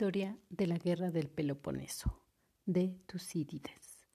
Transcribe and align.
Historia 0.00 0.38
de 0.48 0.68
la 0.68 0.78
Guerra 0.78 1.10
del 1.10 1.28
Peloponeso, 1.28 2.22
de 2.66 3.00
Tucídides. 3.06 4.06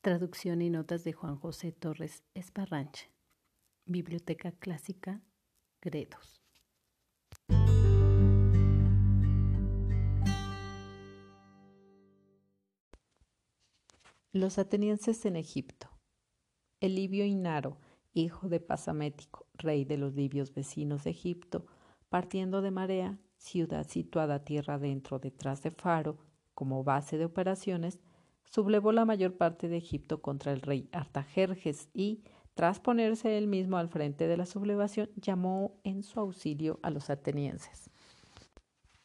Traducción 0.00 0.62
y 0.62 0.70
notas 0.70 1.04
de 1.04 1.12
Juan 1.12 1.36
José 1.36 1.72
Torres 1.72 2.24
Esparranche. 2.32 3.10
Biblioteca 3.84 4.52
Clásica, 4.52 5.20
Gredos. 5.82 6.42
Los 14.32 14.58
atenienses 14.58 15.26
en 15.26 15.36
Egipto. 15.36 15.90
El 16.80 16.94
libio 16.94 17.26
Inaro, 17.26 17.76
hijo 18.14 18.48
de 18.48 18.60
Pasamético, 18.60 19.46
rey 19.52 19.84
de 19.84 19.98
los 19.98 20.14
libios 20.14 20.54
vecinos 20.54 21.04
de 21.04 21.10
Egipto, 21.10 21.66
partiendo 22.08 22.62
de 22.62 22.70
Marea, 22.70 23.18
ciudad 23.44 23.86
situada 23.86 24.42
tierra 24.42 24.74
adentro 24.74 25.18
detrás 25.18 25.62
de 25.62 25.70
Faro, 25.70 26.16
como 26.54 26.82
base 26.82 27.18
de 27.18 27.26
operaciones, 27.26 28.00
sublevó 28.44 28.90
la 28.90 29.04
mayor 29.04 29.36
parte 29.36 29.68
de 29.68 29.76
Egipto 29.76 30.22
contra 30.22 30.52
el 30.52 30.62
rey 30.62 30.88
Artajerjes 30.92 31.88
y, 31.92 32.24
tras 32.54 32.80
ponerse 32.80 33.36
él 33.36 33.46
mismo 33.46 33.76
al 33.76 33.88
frente 33.88 34.28
de 34.28 34.36
la 34.36 34.46
sublevación, 34.46 35.10
llamó 35.16 35.78
en 35.84 36.02
su 36.02 36.20
auxilio 36.20 36.78
a 36.82 36.90
los 36.90 37.10
atenienses. 37.10 37.90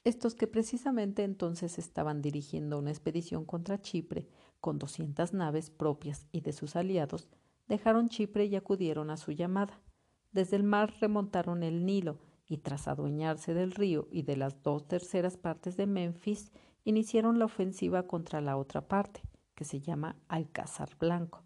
Estos 0.05 0.35
que 0.35 0.47
precisamente 0.47 1.23
entonces 1.23 1.77
estaban 1.77 2.21
dirigiendo 2.21 2.79
una 2.79 2.91
expedición 2.91 3.43
contra 3.43 3.81
Chipre 3.81 4.29
con 4.61 4.79
doscientas 4.79 5.33
naves 5.33 5.69
propias 5.69 6.27
y 6.31 6.41
de 6.41 6.53
sus 6.53 6.77
aliados, 6.77 7.27
dejaron 7.67 8.07
Chipre 8.07 8.45
y 8.45 8.55
acudieron 8.55 9.09
a 9.09 9.17
su 9.17 9.33
llamada. 9.33 9.81
Desde 10.31 10.55
el 10.55 10.63
mar 10.63 10.93
remontaron 11.01 11.63
el 11.63 11.85
Nilo, 11.85 12.19
y 12.49 12.57
tras 12.57 12.87
adueñarse 12.87 13.53
del 13.53 13.71
río 13.71 14.07
y 14.11 14.23
de 14.23 14.35
las 14.35 14.61
dos 14.63 14.87
terceras 14.87 15.37
partes 15.37 15.77
de 15.77 15.85
Memphis, 15.85 16.51
iniciaron 16.83 17.37
la 17.37 17.45
ofensiva 17.45 18.07
contra 18.07 18.41
la 18.41 18.57
otra 18.57 18.87
parte, 18.87 19.21
que 19.53 19.63
se 19.63 19.79
llama 19.79 20.15
Alcázar 20.27 20.89
Blanco. 20.99 21.43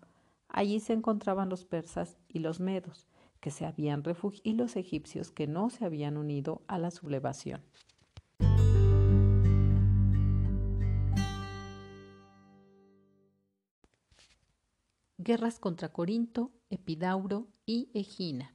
Allí 0.47 0.79
se 0.79 0.93
encontraban 0.93 1.49
los 1.49 1.65
persas 1.65 2.17
y 2.29 2.39
los 2.39 2.61
medos, 2.61 3.09
que 3.41 3.51
se 3.51 3.65
habían 3.65 4.03
refugiado, 4.03 4.49
y 4.49 4.53
los 4.53 4.77
egipcios 4.77 5.31
que 5.31 5.45
no 5.45 5.69
se 5.69 5.83
habían 5.83 6.15
unido 6.15 6.61
a 6.67 6.79
la 6.79 6.89
sublevación. 6.89 7.61
Guerras 15.17 15.59
contra 15.59 15.89
Corinto, 15.89 16.51
Epidauro 16.69 17.47
y 17.65 17.89
Egina. 17.93 18.52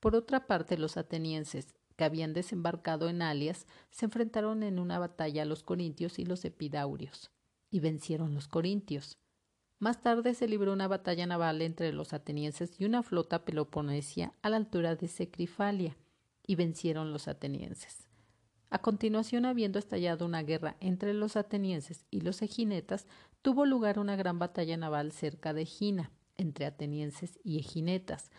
Por 0.00 0.16
otra 0.16 0.46
parte, 0.46 0.78
los 0.78 0.96
atenienses, 0.96 1.74
que 1.96 2.04
habían 2.04 2.32
desembarcado 2.32 3.10
en 3.10 3.20
Alias, 3.20 3.66
se 3.90 4.06
enfrentaron 4.06 4.62
en 4.62 4.78
una 4.78 4.98
batalla 4.98 5.42
a 5.42 5.46
los 5.46 5.62
corintios 5.62 6.18
y 6.18 6.24
los 6.24 6.46
epidaurios, 6.46 7.30
y 7.70 7.80
vencieron 7.80 8.34
los 8.34 8.48
corintios. 8.48 9.18
Más 9.78 10.02
tarde 10.02 10.34
se 10.34 10.48
libró 10.48 10.72
una 10.72 10.88
batalla 10.88 11.26
naval 11.26 11.60
entre 11.60 11.92
los 11.92 12.14
atenienses 12.14 12.80
y 12.80 12.86
una 12.86 13.02
flota 13.02 13.44
peloponesia 13.44 14.32
a 14.40 14.48
la 14.48 14.56
altura 14.56 14.96
de 14.96 15.08
Secrifalia, 15.08 15.96
y 16.46 16.54
vencieron 16.54 17.12
los 17.12 17.28
atenienses. 17.28 18.08
A 18.70 18.78
continuación, 18.80 19.44
habiendo 19.44 19.78
estallado 19.78 20.24
una 20.24 20.42
guerra 20.42 20.76
entre 20.80 21.12
los 21.12 21.36
atenienses 21.36 22.06
y 22.10 22.22
los 22.22 22.40
eginetas, 22.40 23.06
tuvo 23.42 23.66
lugar 23.66 23.98
una 23.98 24.16
gran 24.16 24.38
batalla 24.38 24.76
naval 24.76 25.12
cerca 25.12 25.52
de 25.52 25.62
Egina, 25.62 26.12
entre 26.36 26.66
atenienses 26.66 27.38
y 27.44 27.58
eginetas, 27.58 28.30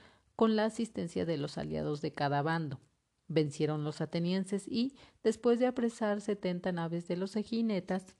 con 0.42 0.56
la 0.56 0.66
asistencia 0.66 1.24
de 1.24 1.38
los 1.38 1.60
aliados 1.60 2.02
de 2.02 2.14
cada 2.14 2.42
bando. 2.42 2.80
Vencieron 3.28 3.84
los 3.84 4.02
atenienses 4.02 4.68
y, 4.68 4.96
después 5.22 5.60
de 5.60 5.68
apresar 5.68 6.20
setenta 6.20 6.72
naves 6.72 7.08
de 7.08 7.16
los 7.16 7.36
eginetas, 7.36 8.16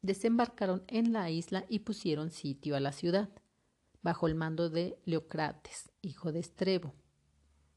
desembarcaron 0.00 0.84
en 0.86 1.12
la 1.12 1.32
isla 1.32 1.64
y 1.68 1.80
pusieron 1.80 2.30
sitio 2.30 2.76
a 2.76 2.80
la 2.80 2.92
ciudad, 2.92 3.28
bajo 4.02 4.28
el 4.28 4.36
mando 4.36 4.70
de 4.70 5.00
Leocrates, 5.04 5.90
hijo 6.00 6.30
de 6.30 6.38
Estrebo. 6.38 6.94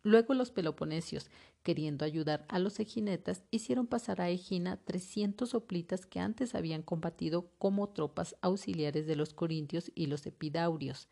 Luego 0.04 0.36
los 0.36 0.52
peloponesios, 0.52 1.32
queriendo 1.64 2.06
ayudar 2.06 2.46
a 2.50 2.60
los 2.60 2.80
eginetas, 2.80 3.46
hicieron 3.50 3.88
pasar 3.88 4.22
a 4.22 4.30
Egina 4.30 4.78
trescientos 4.78 5.56
hoplitas 5.56 6.06
que 6.06 6.20
antes 6.20 6.54
habían 6.54 6.84
combatido 6.84 7.50
como 7.58 7.90
tropas 7.90 8.36
auxiliares 8.42 9.08
de 9.08 9.16
los 9.16 9.34
corintios 9.34 9.92
y 9.96 10.06
los 10.06 10.28
epidaurios, 10.28 11.08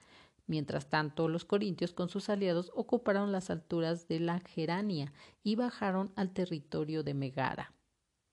Mientras 0.49 0.89
tanto, 0.89 1.27
los 1.27 1.45
corintios 1.45 1.93
con 1.93 2.09
sus 2.09 2.27
aliados 2.27 2.71
ocuparon 2.73 3.31
las 3.31 3.51
alturas 3.51 4.07
de 4.07 4.19
la 4.19 4.39
Gerania 4.39 5.13
y 5.43 5.55
bajaron 5.55 6.11
al 6.15 6.33
territorio 6.33 7.03
de 7.03 7.13
Megara, 7.13 7.75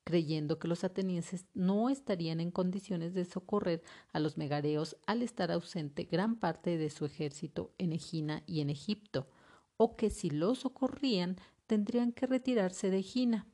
creyendo 0.02 0.58
que 0.58 0.66
los 0.66 0.82
atenienses 0.82 1.44
no 1.52 1.90
estarían 1.90 2.40
en 2.40 2.50
condiciones 2.50 3.12
de 3.12 3.26
socorrer 3.26 3.82
a 4.14 4.18
los 4.18 4.38
megareos 4.38 4.96
al 5.06 5.20
estar 5.20 5.52
ausente 5.52 6.04
gran 6.04 6.36
parte 6.36 6.78
de 6.78 6.88
su 6.88 7.04
ejército 7.04 7.74
en 7.76 7.92
Egina 7.92 8.42
y 8.46 8.62
en 8.62 8.70
Egipto, 8.70 9.28
o 9.76 9.94
que 9.94 10.08
si 10.08 10.30
los 10.30 10.60
socorrían 10.60 11.36
tendrían 11.66 12.12
que 12.12 12.26
retirarse 12.26 12.88
de 12.88 13.00
Egina 13.00 13.46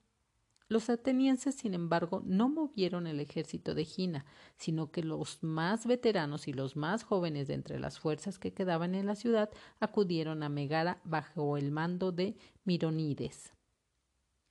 los 0.73 0.91
atenienses, 0.91 1.55
sin 1.55 1.75
embargo, 1.75 2.23
no 2.25 2.49
movieron 2.49 3.07
el 3.07 3.21
ejército 3.21 3.75
de 3.75 3.85
Gina, 3.85 4.25
sino 4.57 4.91
que 4.91 5.03
los 5.03 5.43
más 5.43 5.87
veteranos 5.87 6.49
y 6.49 6.53
los 6.53 6.77
más 6.77 7.05
jóvenes 7.05 7.47
de 7.47 7.55
entre 7.55 7.79
las 7.79 8.01
fuerzas 8.01 8.39
que 8.39 8.53
quedaban 8.53 8.95
en 8.95 9.07
la 9.07 9.15
ciudad 9.15 9.51
acudieron 9.79 10.43
a 10.43 10.49
Megara 10.49 11.01
bajo 11.05 11.57
el 11.57 11.71
mando 11.71 12.11
de 12.11 12.37
Mironides. 12.65 13.53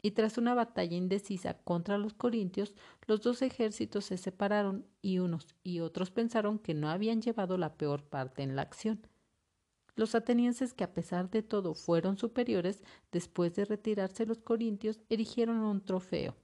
Y 0.04 0.12
tras 0.12 0.38
una 0.38 0.54
batalla 0.54 0.96
indecisa 0.96 1.56
contra 1.56 1.98
los 1.98 2.14
corintios, 2.14 2.76
los 3.06 3.22
dos 3.22 3.42
ejércitos 3.42 4.06
se 4.06 4.18
separaron 4.18 4.86
y 5.02 5.20
unos 5.20 5.56
y 5.64 5.80
otros 5.80 6.10
pensaron 6.10 6.58
que 6.58 6.74
no 6.74 6.90
habían 6.90 7.22
llevado 7.22 7.58
la 7.58 7.76
peor 7.76 8.04
parte 8.04 8.42
en 8.42 8.56
la 8.56 8.64
acción. 8.64 9.11
Los 9.96 10.16
atenienses, 10.16 10.74
que 10.74 10.84
a 10.84 10.94
pesar 10.94 11.30
de 11.30 11.44
todo 11.44 11.74
fueron 11.74 12.18
superiores, 12.18 12.84
después 13.12 13.56
de 13.56 13.66
retirarse 13.66 14.26
los 14.26 14.40
corintios, 14.40 15.02
erigieron 15.10 15.58
un 15.58 15.84
trofeo. 15.84 16.36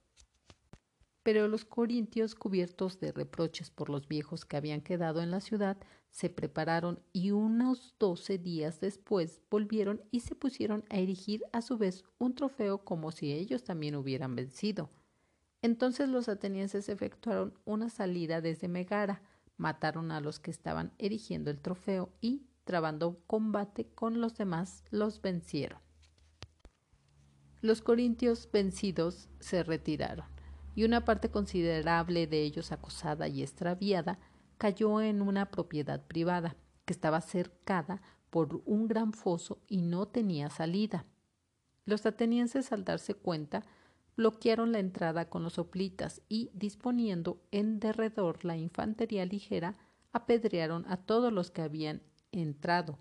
Pero 1.22 1.48
los 1.48 1.64
corintios, 1.64 2.34
cubiertos 2.34 3.00
de 3.00 3.12
reproches 3.12 3.70
por 3.70 3.90
los 3.90 4.08
viejos 4.08 4.44
que 4.44 4.56
habían 4.56 4.80
quedado 4.80 5.22
en 5.22 5.30
la 5.30 5.40
ciudad, 5.40 5.76
se 6.10 6.30
prepararon 6.30 7.00
y 7.12 7.32
unos 7.32 7.94
doce 7.98 8.38
días 8.38 8.80
después 8.80 9.42
volvieron 9.50 10.02
y 10.10 10.20
se 10.20 10.34
pusieron 10.34 10.84
a 10.88 10.98
erigir 10.98 11.42
a 11.52 11.60
su 11.60 11.76
vez 11.76 12.04
un 12.18 12.34
trofeo 12.34 12.84
como 12.84 13.12
si 13.12 13.32
ellos 13.32 13.64
también 13.64 13.94
hubieran 13.94 14.36
vencido. 14.36 14.90
Entonces 15.60 16.08
los 16.08 16.28
atenienses 16.28 16.88
efectuaron 16.88 17.52
una 17.64 17.90
salida 17.90 18.40
desde 18.40 18.68
Megara, 18.68 19.22
mataron 19.56 20.12
a 20.12 20.20
los 20.20 20.38
que 20.38 20.50
estaban 20.50 20.92
erigiendo 20.98 21.50
el 21.50 21.60
trofeo 21.60 22.10
y, 22.20 22.47
trabando 22.68 23.22
combate 23.26 23.86
con 23.94 24.20
los 24.20 24.36
demás, 24.36 24.84
los 24.90 25.22
vencieron. 25.22 25.80
Los 27.62 27.80
corintios 27.80 28.46
vencidos 28.52 29.30
se 29.40 29.62
retiraron, 29.62 30.26
y 30.74 30.84
una 30.84 31.06
parte 31.06 31.30
considerable 31.30 32.26
de 32.26 32.42
ellos 32.42 32.70
acosada 32.70 33.26
y 33.26 33.42
extraviada 33.42 34.18
cayó 34.58 35.00
en 35.00 35.22
una 35.22 35.50
propiedad 35.50 36.04
privada 36.04 36.56
que 36.84 36.92
estaba 36.92 37.22
cercada 37.22 38.02
por 38.28 38.60
un 38.66 38.86
gran 38.86 39.14
foso 39.14 39.62
y 39.66 39.80
no 39.80 40.06
tenía 40.06 40.50
salida. 40.50 41.06
Los 41.86 42.04
atenienses 42.04 42.70
al 42.70 42.84
darse 42.84 43.14
cuenta 43.14 43.64
bloquearon 44.14 44.72
la 44.72 44.80
entrada 44.80 45.30
con 45.30 45.42
los 45.42 45.58
hoplitas 45.58 46.20
y, 46.28 46.50
disponiendo 46.52 47.40
en 47.50 47.80
derredor 47.80 48.44
la 48.44 48.58
infantería 48.58 49.24
ligera, 49.24 49.78
apedrearon 50.12 50.84
a 50.86 50.98
todos 50.98 51.32
los 51.32 51.50
que 51.50 51.62
habían 51.62 52.02
entrado, 52.32 52.98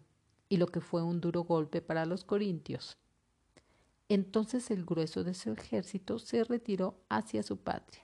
y 0.49 0.57
lo 0.57 0.67
que 0.67 0.81
fue 0.81 1.03
un 1.03 1.21
duro 1.21 1.43
golpe 1.43 1.81
para 1.81 2.05
los 2.05 2.23
corintios. 2.23 2.97
Entonces 4.09 4.71
el 4.71 4.85
grueso 4.85 5.23
de 5.23 5.33
su 5.33 5.51
ejército 5.51 6.19
se 6.19 6.43
retiró 6.43 7.01
hacia 7.09 7.43
su 7.43 7.57
patria. 7.57 8.03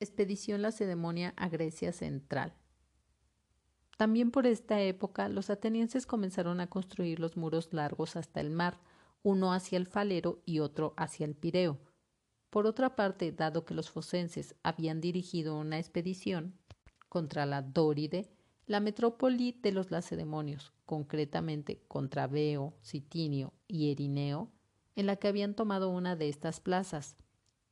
Expedición 0.00 0.62
Lacedemonia 0.62 1.34
a 1.36 1.48
Grecia 1.48 1.92
Central. 1.92 2.54
También 3.96 4.30
por 4.30 4.46
esta 4.46 4.80
época 4.80 5.28
los 5.28 5.50
atenienses 5.50 6.06
comenzaron 6.06 6.60
a 6.60 6.68
construir 6.68 7.18
los 7.18 7.36
muros 7.36 7.72
largos 7.72 8.14
hasta 8.14 8.40
el 8.40 8.50
mar, 8.50 8.78
uno 9.24 9.52
hacia 9.52 9.76
el 9.76 9.88
Falero 9.88 10.40
y 10.46 10.60
otro 10.60 10.94
hacia 10.96 11.26
el 11.26 11.34
Pireo, 11.34 11.80
por 12.50 12.66
otra 12.66 12.96
parte, 12.96 13.32
dado 13.32 13.64
que 13.64 13.74
los 13.74 13.90
focenses 13.90 14.54
habían 14.62 15.00
dirigido 15.00 15.56
una 15.58 15.78
expedición 15.78 16.54
contra 17.08 17.46
la 17.46 17.62
Dóride, 17.62 18.30
la 18.66 18.80
metrópoli 18.80 19.52
de 19.62 19.72
los 19.72 19.90
lacedemonios, 19.90 20.72
concretamente 20.84 21.82
contra 21.88 22.26
Beo, 22.26 22.74
Citinio 22.82 23.52
y 23.66 23.90
Erineo, 23.90 24.50
en 24.96 25.06
la 25.06 25.16
que 25.16 25.28
habían 25.28 25.54
tomado 25.54 25.90
una 25.90 26.16
de 26.16 26.28
estas 26.28 26.60
plazas. 26.60 27.16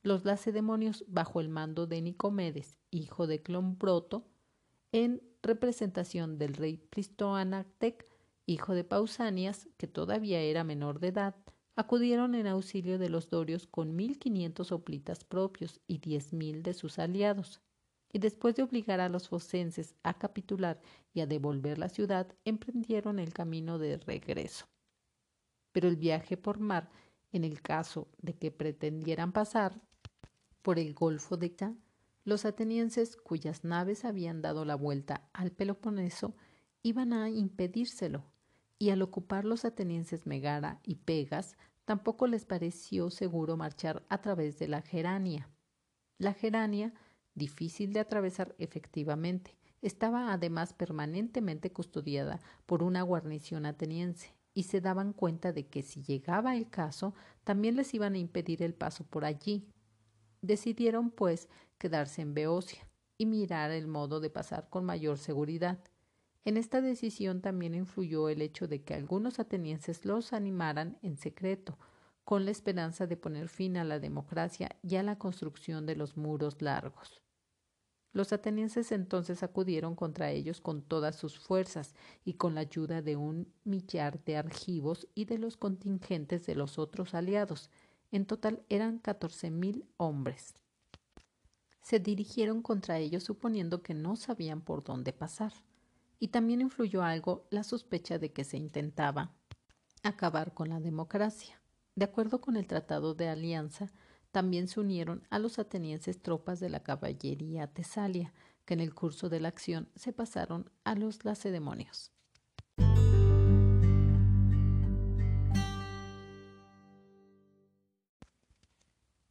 Los 0.03 0.25
lacedemonios, 0.25 1.05
bajo 1.09 1.41
el 1.41 1.49
mando 1.49 1.87
de 1.87 2.01
Nicomedes, 2.01 2.79
hijo 2.91 3.27
de 3.27 3.43
Clombroto, 3.43 4.27
en 4.93 5.23
representación 5.43 6.39
del 6.39 6.55
rey 6.55 6.77
Plistoanactec, 6.77 8.07
hijo 8.47 8.75
de 8.75 8.85
Pausanias, 8.85 9.69
que 9.77 9.87
todavía 9.87 10.41
era 10.41 10.65
menor 10.65 11.01
de 11.01 11.09
edad, 11.09 11.35
acudieron 11.77 12.35
en 12.35 12.47
auxilio 12.47 12.99
de 12.99 13.11
los 13.11 13.29
dorios 13.29 13.67
con 13.67 13.95
mil 13.95 14.19
quinientos 14.19 14.73
hoplitas 14.73 15.25
propios 15.25 15.81
y 15.87 15.99
diez 15.99 16.33
mil 16.33 16.63
de 16.63 16.73
sus 16.73 16.99
aliados. 16.99 17.61
Y 18.11 18.19
después 18.19 18.55
de 18.55 18.63
obligar 18.63 19.01
a 19.01 19.11
los 19.11 19.29
focenses 19.29 19.95
a 20.03 20.15
capitular 20.15 20.81
y 21.13 21.21
a 21.21 21.27
devolver 21.27 21.79
la 21.79 21.91
ciudad, 21.91 22.27
emprendieron 22.47 23.19
el 23.19 23.35
camino 23.35 23.79
de 23.79 23.99
regreso. 23.99 24.67
Pero 25.73 25.89
el 25.89 25.97
viaje 25.97 26.39
por 26.39 26.59
mar, 26.59 26.89
en 27.31 27.45
el 27.45 27.61
caso 27.61 28.09
de 28.23 28.33
que 28.33 28.51
pretendieran 28.51 29.33
pasar 29.33 29.79
por 30.63 30.79
el 30.79 30.95
Golfo 30.95 31.37
de 31.37 31.55
Ca, 31.55 31.75
los 32.25 32.47
atenienses 32.47 33.17
cuyas 33.17 33.65
naves 33.65 34.05
habían 34.07 34.41
dado 34.41 34.65
la 34.65 34.77
vuelta 34.77 35.29
al 35.35 35.53
Peloponeso 35.53 36.35
iban 36.83 37.13
a 37.13 37.29
impedírselo 37.29 38.25
y 38.79 38.91
al 38.91 39.03
ocupar 39.03 39.45
los 39.45 39.65
atenienses 39.65 40.27
Megara 40.27 40.81
y 40.83 40.97
Pegas, 40.97 41.57
tampoco 41.85 42.27
les 42.27 42.45
pareció 42.45 43.11
seguro 43.11 43.57
marchar 43.57 44.05
a 44.09 44.21
través 44.21 44.59
de 44.59 44.69
la 44.69 44.83
Gerania. 44.83 45.49
La 46.19 46.33
Gerania, 46.33 46.95
difícil 47.35 47.93
de 47.93 48.01
atravesar 48.01 48.55
efectivamente, 48.59 49.57
estaba 49.83 50.33
además 50.33 50.73
permanentemente 50.73 51.73
custodiada 51.73 52.41
por 52.67 52.83
una 52.83 53.03
guarnición 53.03 53.67
ateniense, 53.67 54.35
y 54.57 54.63
se 54.63 54.81
daban 54.81 55.13
cuenta 55.13 55.53
de 55.53 55.69
que 55.69 55.83
si 55.83 56.03
llegaba 56.03 56.57
el 56.57 56.71
caso, 56.71 57.15
también 57.45 57.77
les 57.77 57.93
iban 57.93 58.15
a 58.15 58.19
impedir 58.19 58.63
el 58.63 58.73
paso 58.73 59.05
por 59.05 59.27
allí. 59.27 59.69
Decidieron, 60.41 61.11
pues, 61.11 61.51
quedarse 61.77 62.23
en 62.23 62.33
Beocia 62.33 62.89
y 63.19 63.27
mirar 63.27 63.71
el 63.71 63.87
modo 63.87 64.19
de 64.19 64.31
pasar 64.31 64.71
con 64.71 64.87
mayor 64.87 65.19
seguridad. 65.19 65.79
En 66.47 66.57
esta 66.57 66.81
decisión 66.81 67.41
también 67.41 67.75
influyó 67.75 68.29
el 68.29 68.41
hecho 68.41 68.69
de 68.69 68.81
que 68.81 68.95
algunos 68.95 69.41
atenienses 69.41 70.05
los 70.05 70.33
animaran 70.33 70.97
en 71.03 71.17
secreto, 71.17 71.77
con 72.23 72.45
la 72.45 72.53
esperanza 72.53 73.09
de 73.09 73.17
poner 73.17 73.49
fin 73.49 73.77
a 73.77 73.83
la 73.83 73.99
democracia 73.99 74.77
y 74.81 74.95
a 74.95 75.03
la 75.03 75.19
construcción 75.19 75.87
de 75.87 75.97
los 75.97 76.17
muros 76.17 76.63
largos. 76.63 77.21
Los 78.13 78.33
atenienses 78.33 78.93
entonces 78.93 79.43
acudieron 79.43 79.97
contra 79.97 80.31
ellos 80.31 80.61
con 80.61 80.83
todas 80.83 81.17
sus 81.17 81.37
fuerzas 81.37 81.97
y 82.25 82.35
con 82.35 82.55
la 82.55 82.61
ayuda 82.61 83.03
de 83.03 83.17
un 83.17 83.53
millar 83.65 84.23
de 84.23 84.37
argivos 84.37 85.09
y 85.17 85.25
de 85.25 85.39
los 85.39 85.57
contingentes 85.57 86.47
de 86.47 86.55
los 86.55 86.79
otros 86.79 87.15
aliados. 87.15 87.71
En 88.13 88.25
total 88.25 88.63
eran 88.69 89.01
catorce 89.01 89.51
mil 89.51 89.85
hombres. 89.97 90.55
Se 91.83 91.99
dirigieron 91.99 92.63
contra 92.63 93.01
ellos 93.01 93.25
suponiendo 93.25 93.83
que 93.83 93.95
no 93.95 94.15
sabían 94.15 94.61
por 94.61 94.85
dónde 94.85 95.13
pasar 95.13 95.53
y 96.19 96.29
también 96.29 96.61
influyó 96.61 97.03
algo 97.03 97.47
la 97.51 97.63
sospecha 97.63 98.19
de 98.19 98.33
que 98.33 98.45
se 98.45 98.57
intentaba 98.57 99.35
acabar 100.03 100.55
con 100.55 100.69
la 100.69 100.81
democracia. 100.81 101.61
De 101.95 102.05
acuerdo 102.05 102.41
con 102.41 102.57
el 102.57 102.67
Tratado 102.67 103.15
de 103.15 103.29
Alianza, 103.29 103.93
también 104.31 104.69
se 104.69 104.81
unieron 104.81 105.27
a 105.31 105.39
los 105.39 105.59
atenienses 105.59 106.23
tropas 106.23 106.61
de 106.61 106.69
la 106.69 106.83
caballería 106.83 107.67
tesalia, 107.69 108.35
que 108.65 108.75
en 108.75 108.81
el 108.81 108.95
curso 108.95 109.29
de 109.29 109.41
la 109.41 109.49
acción 109.49 109.89
se 109.95 110.13
pasaron 110.13 110.71
a 110.85 110.95
los 110.95 111.25
lacedemonios. 111.25 112.13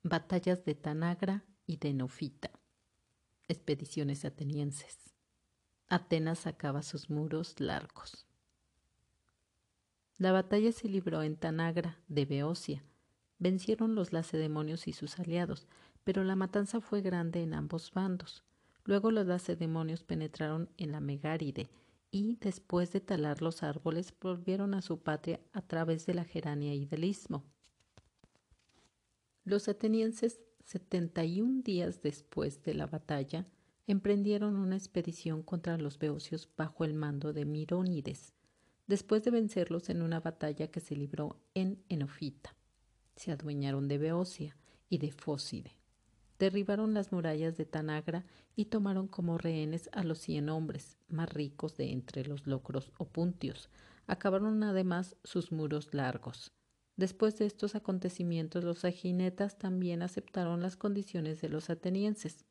Batallas 0.04 0.64
de 0.66 0.76
Tanagra 0.76 1.46
y 1.66 1.78
de 1.78 1.94
Nofita. 1.94 2.52
Expediciones 3.48 4.24
atenienses. 4.24 5.15
Atenas 5.88 6.40
sacaba 6.40 6.82
sus 6.82 7.10
muros 7.10 7.60
largos. 7.60 8.26
La 10.18 10.32
batalla 10.32 10.72
se 10.72 10.88
libró 10.88 11.22
en 11.22 11.36
Tanagra 11.36 12.00
de 12.08 12.26
Beocia. 12.26 12.84
Vencieron 13.38 13.96
los 13.96 14.14
lacedemonios 14.14 14.88
y 14.88 14.94
sus 14.94 15.20
aliados, 15.20 15.68
pero 16.04 16.24
la 16.24 16.36
matanza 16.36 16.82
fue 16.82 17.02
grande 17.02 17.44
en 17.44 17.54
ambos 17.54 17.92
bandos. 17.92 18.44
Luego 18.86 19.12
los 19.12 19.28
lacedemonios 19.28 20.04
penetraron 20.04 20.70
en 20.78 20.92
la 20.92 21.02
Megáride 21.02 21.70
y, 22.12 22.38
después 22.38 22.94
de 22.94 23.02
talar 23.02 23.42
los 23.42 23.62
árboles, 23.62 24.14
volvieron 24.22 24.74
a 24.74 24.82
su 24.82 25.00
patria 25.00 25.40
a 25.52 25.62
través 25.62 26.06
de 26.06 26.14
la 26.14 26.24
Gerania 26.24 26.74
y 26.74 26.86
del 26.86 27.04
Istmo. 27.04 27.44
Los 29.44 29.68
atenienses, 29.68 30.40
setenta 30.64 31.26
y 31.26 31.42
un 31.42 31.62
días 31.62 32.02
después 32.02 32.64
de 32.64 32.74
la 32.74 32.88
batalla, 32.88 33.46
emprendieron 33.88 34.56
una 34.56 34.76
expedición 34.76 35.44
contra 35.44 35.78
los 35.78 36.00
beocios 36.00 36.50
bajo 36.58 36.86
el 36.86 36.94
mando 36.94 37.34
de 37.34 37.46
Mirónides, 37.46 38.34
después 38.88 39.24
de 39.24 39.32
vencerlos 39.32 39.90
en 39.90 40.02
una 40.02 40.20
batalla 40.20 40.68
que 40.68 40.80
se 40.80 40.96
libró 40.96 41.40
en 41.54 41.84
Enofita. 41.90 42.56
Se 43.16 43.32
adueñaron 43.32 43.88
de 43.88 43.98
Beocia 43.98 44.58
y 44.90 44.98
de 44.98 45.12
Fóside. 45.12 45.78
Derribaron 46.38 46.94
las 46.94 47.12
murallas 47.12 47.56
de 47.56 47.66
Tanagra 47.66 48.26
y 48.56 48.66
tomaron 48.66 49.08
como 49.08 49.38
rehenes 49.38 49.90
a 49.94 50.04
los 50.04 50.20
cien 50.20 50.50
hombres 50.50 50.98
más 51.08 51.32
ricos 51.32 51.78
de 51.78 51.92
entre 51.92 52.26
los 52.26 52.46
locros 52.46 52.92
o 52.98 53.06
puntios. 53.06 53.70
Acabaron 54.08 54.62
además 54.64 55.16
sus 55.24 55.52
muros 55.52 55.94
largos. 55.94 56.52
Después 56.98 57.38
de 57.38 57.46
estos 57.46 57.76
acontecimientos, 57.76 58.64
los 58.64 58.86
aginetas 58.86 59.58
también 59.58 60.02
aceptaron 60.02 60.62
las 60.62 60.76
condiciones 60.76 61.42
de 61.42 61.50
los 61.50 61.70
atenienses 61.70 62.46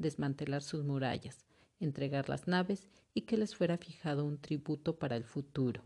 desmantelar 0.00 0.62
sus 0.62 0.84
murallas, 0.84 1.46
entregar 1.78 2.28
las 2.28 2.48
naves 2.48 2.88
y 3.14 3.22
que 3.22 3.36
les 3.36 3.54
fuera 3.54 3.78
fijado 3.78 4.24
un 4.24 4.38
tributo 4.38 4.98
para 4.98 5.16
el 5.16 5.24
futuro. 5.24 5.82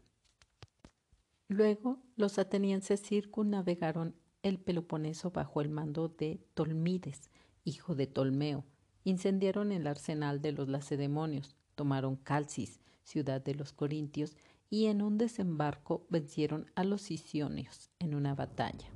Luego 1.48 2.02
los 2.16 2.38
atenienses 2.38 3.02
circunnavegaron 3.02 4.14
el 4.42 4.58
Peloponeso 4.58 5.30
bajo 5.30 5.60
el 5.60 5.68
mando 5.68 6.08
de 6.08 6.40
Tolmides, 6.54 7.30
hijo 7.64 7.94
de 7.94 8.06
Tolmeo, 8.06 8.64
incendiaron 9.04 9.72
el 9.72 9.86
arsenal 9.86 10.40
de 10.40 10.52
los 10.52 10.68
lacedemonios, 10.68 11.56
tomaron 11.74 12.16
Calcis, 12.16 12.80
ciudad 13.02 13.42
de 13.42 13.54
los 13.54 13.72
corintios, 13.72 14.36
y 14.70 14.86
en 14.86 15.02
un 15.02 15.18
desembarco 15.18 16.06
vencieron 16.08 16.70
a 16.74 16.84
los 16.84 17.02
sicionios 17.02 17.90
en 17.98 18.14
una 18.14 18.34
batalla. 18.34 18.93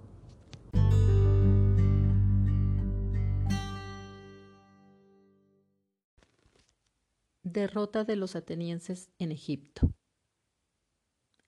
Derrota 7.58 8.05
de 8.05 8.14
los 8.14 8.37
atenienses 8.37 9.10
en 9.19 9.32
Egipto. 9.32 9.91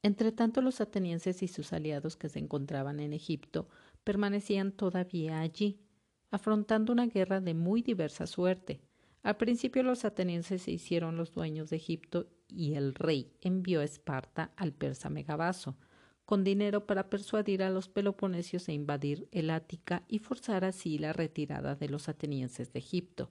Entretanto, 0.02 0.60
los 0.60 0.80
atenienses 0.80 1.40
y 1.44 1.46
sus 1.46 1.72
aliados 1.72 2.16
que 2.16 2.28
se 2.28 2.40
encontraban 2.40 2.98
en 2.98 3.12
Egipto 3.12 3.68
permanecían 4.02 4.72
todavía 4.72 5.38
allí, 5.38 5.86
afrontando 6.32 6.92
una 6.92 7.06
guerra 7.06 7.40
de 7.40 7.54
muy 7.54 7.80
diversa 7.80 8.26
suerte. 8.26 8.80
Al 9.22 9.36
principio 9.36 9.84
los 9.84 10.04
atenienses 10.04 10.62
se 10.62 10.72
hicieron 10.72 11.16
los 11.16 11.30
dueños 11.30 11.70
de 11.70 11.76
Egipto 11.76 12.26
y 12.48 12.74
el 12.74 12.96
rey 12.96 13.32
envió 13.40 13.78
a 13.78 13.84
Esparta 13.84 14.52
al 14.56 14.72
persa 14.72 15.10
Megabaso, 15.10 15.78
con 16.24 16.42
dinero 16.42 16.88
para 16.88 17.08
persuadir 17.08 17.62
a 17.62 17.70
los 17.70 17.88
peloponesios 17.88 18.68
a 18.68 18.72
invadir 18.72 19.28
el 19.30 19.48
Ática 19.48 20.02
y 20.08 20.18
forzar 20.18 20.64
así 20.64 20.98
la 20.98 21.12
retirada 21.12 21.76
de 21.76 21.88
los 21.88 22.08
atenienses 22.08 22.72
de 22.72 22.80
Egipto 22.80 23.30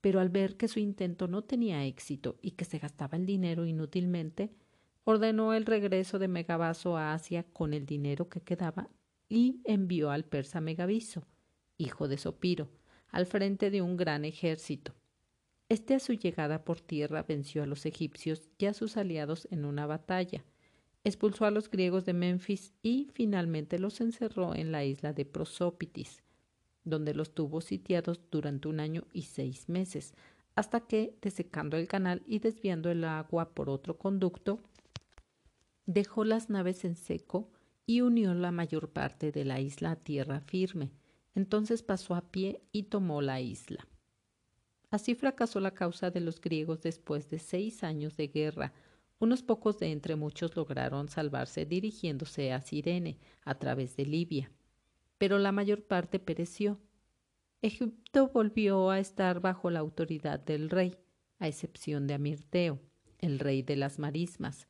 pero 0.00 0.20
al 0.20 0.30
ver 0.30 0.56
que 0.56 0.68
su 0.68 0.78
intento 0.78 1.28
no 1.28 1.42
tenía 1.42 1.84
éxito 1.84 2.38
y 2.42 2.52
que 2.52 2.64
se 2.64 2.78
gastaba 2.78 3.16
el 3.16 3.26
dinero 3.26 3.66
inútilmente, 3.66 4.50
ordenó 5.04 5.54
el 5.54 5.66
regreso 5.66 6.18
de 6.18 6.28
Megabaso 6.28 6.96
a 6.96 7.12
Asia 7.12 7.44
con 7.52 7.74
el 7.74 7.86
dinero 7.86 8.28
que 8.28 8.40
quedaba 8.40 8.88
y 9.28 9.60
envió 9.64 10.10
al 10.10 10.24
persa 10.24 10.60
Megabiso, 10.60 11.26
hijo 11.78 12.08
de 12.08 12.18
Sopiro, 12.18 12.68
al 13.08 13.26
frente 13.26 13.70
de 13.70 13.82
un 13.82 13.96
gran 13.96 14.24
ejército. 14.24 14.94
Este 15.68 15.94
a 15.94 16.00
su 16.00 16.14
llegada 16.14 16.64
por 16.64 16.80
tierra 16.80 17.22
venció 17.22 17.62
a 17.62 17.66
los 17.66 17.86
egipcios 17.86 18.50
y 18.58 18.66
a 18.66 18.74
sus 18.74 18.96
aliados 18.96 19.46
en 19.50 19.64
una 19.64 19.86
batalla, 19.86 20.44
expulsó 21.04 21.44
a 21.44 21.50
los 21.50 21.70
griegos 21.70 22.04
de 22.04 22.12
Memphis 22.12 22.74
y 22.82 23.08
finalmente 23.12 23.78
los 23.78 24.00
encerró 24.00 24.54
en 24.54 24.72
la 24.72 24.84
isla 24.84 25.12
de 25.12 25.24
Prosópitis, 25.24 26.22
donde 26.84 27.14
los 27.14 27.34
tuvo 27.34 27.60
sitiados 27.60 28.20
durante 28.30 28.68
un 28.68 28.80
año 28.80 29.04
y 29.12 29.22
seis 29.22 29.68
meses, 29.68 30.14
hasta 30.54 30.80
que, 30.80 31.16
desecando 31.22 31.76
el 31.76 31.88
canal 31.88 32.22
y 32.26 32.38
desviando 32.38 32.90
el 32.90 33.04
agua 33.04 33.50
por 33.50 33.70
otro 33.70 33.96
conducto, 33.98 34.60
dejó 35.86 36.24
las 36.24 36.50
naves 36.50 36.84
en 36.84 36.96
seco 36.96 37.48
y 37.86 38.00
unió 38.00 38.34
la 38.34 38.52
mayor 38.52 38.90
parte 38.90 39.32
de 39.32 39.44
la 39.44 39.60
isla 39.60 39.92
a 39.92 39.96
tierra 39.96 40.40
firme. 40.40 40.90
Entonces 41.34 41.82
pasó 41.82 42.14
a 42.14 42.22
pie 42.22 42.60
y 42.72 42.84
tomó 42.84 43.22
la 43.22 43.40
isla. 43.40 43.86
Así 44.90 45.14
fracasó 45.14 45.60
la 45.60 45.72
causa 45.72 46.10
de 46.10 46.20
los 46.20 46.40
griegos 46.40 46.82
después 46.82 47.30
de 47.30 47.38
seis 47.38 47.84
años 47.84 48.16
de 48.16 48.26
guerra. 48.28 48.72
Unos 49.20 49.42
pocos 49.42 49.78
de 49.78 49.92
entre 49.92 50.16
muchos 50.16 50.56
lograron 50.56 51.08
salvarse 51.08 51.64
dirigiéndose 51.64 52.52
a 52.52 52.60
Sirene 52.60 53.18
a 53.44 53.54
través 53.54 53.96
de 53.96 54.06
Libia 54.06 54.50
pero 55.20 55.38
la 55.38 55.52
mayor 55.52 55.82
parte 55.82 56.18
pereció. 56.18 56.80
Egipto 57.60 58.30
volvió 58.32 58.88
a 58.88 58.98
estar 58.98 59.40
bajo 59.40 59.68
la 59.68 59.80
autoridad 59.80 60.40
del 60.40 60.70
rey, 60.70 60.96
a 61.38 61.46
excepción 61.46 62.06
de 62.06 62.14
Amirteo, 62.14 62.80
el 63.18 63.38
rey 63.38 63.60
de 63.60 63.76
las 63.76 63.98
marismas. 63.98 64.66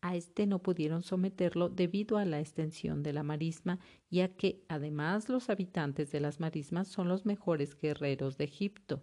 a 0.00 0.14
este 0.14 0.46
no 0.46 0.62
pudieron 0.62 1.02
someterlo 1.02 1.68
debido 1.68 2.16
a 2.16 2.24
la 2.24 2.38
extensión 2.38 3.02
de 3.02 3.12
la 3.12 3.24
marisma 3.24 3.80
y 4.08 4.20
a 4.20 4.36
que 4.36 4.62
además 4.68 5.28
los 5.28 5.50
habitantes 5.50 6.12
de 6.12 6.20
las 6.20 6.38
marismas 6.38 6.86
son 6.86 7.08
los 7.08 7.26
mejores 7.26 7.76
guerreros 7.76 8.38
de 8.38 8.44
Egipto. 8.44 9.02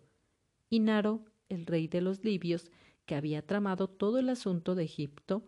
Inaro, 0.69 1.25
el 1.49 1.65
rey 1.65 1.89
de 1.89 1.99
los 1.99 2.23
libios, 2.23 2.71
que 3.05 3.15
había 3.15 3.45
tramado 3.45 3.89
todo 3.89 4.17
el 4.17 4.29
asunto 4.29 4.75
de 4.75 4.85
Egipto, 4.85 5.43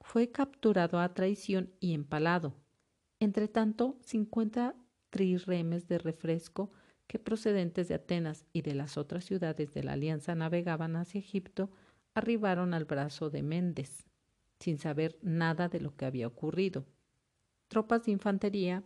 fue 0.00 0.30
capturado 0.30 1.00
a 1.00 1.12
traición 1.12 1.72
y 1.80 1.92
empalado. 1.92 2.54
Entretanto, 3.18 3.98
cincuenta 4.02 4.76
trirremes 5.12 5.86
de 5.86 5.98
refresco 5.98 6.72
que 7.06 7.18
procedentes 7.18 7.88
de 7.88 7.94
Atenas 7.94 8.46
y 8.54 8.62
de 8.62 8.74
las 8.74 8.96
otras 8.96 9.24
ciudades 9.24 9.74
de 9.74 9.84
la 9.84 9.92
Alianza 9.92 10.34
navegaban 10.34 10.96
hacia 10.96 11.18
Egipto, 11.18 11.70
arribaron 12.14 12.72
al 12.72 12.86
brazo 12.86 13.28
de 13.28 13.42
Méndez 13.42 14.06
sin 14.58 14.78
saber 14.78 15.18
nada 15.22 15.68
de 15.68 15.80
lo 15.80 15.96
que 15.96 16.06
había 16.06 16.26
ocurrido. 16.26 16.86
Tropas 17.68 18.04
de 18.04 18.12
infantería 18.12 18.84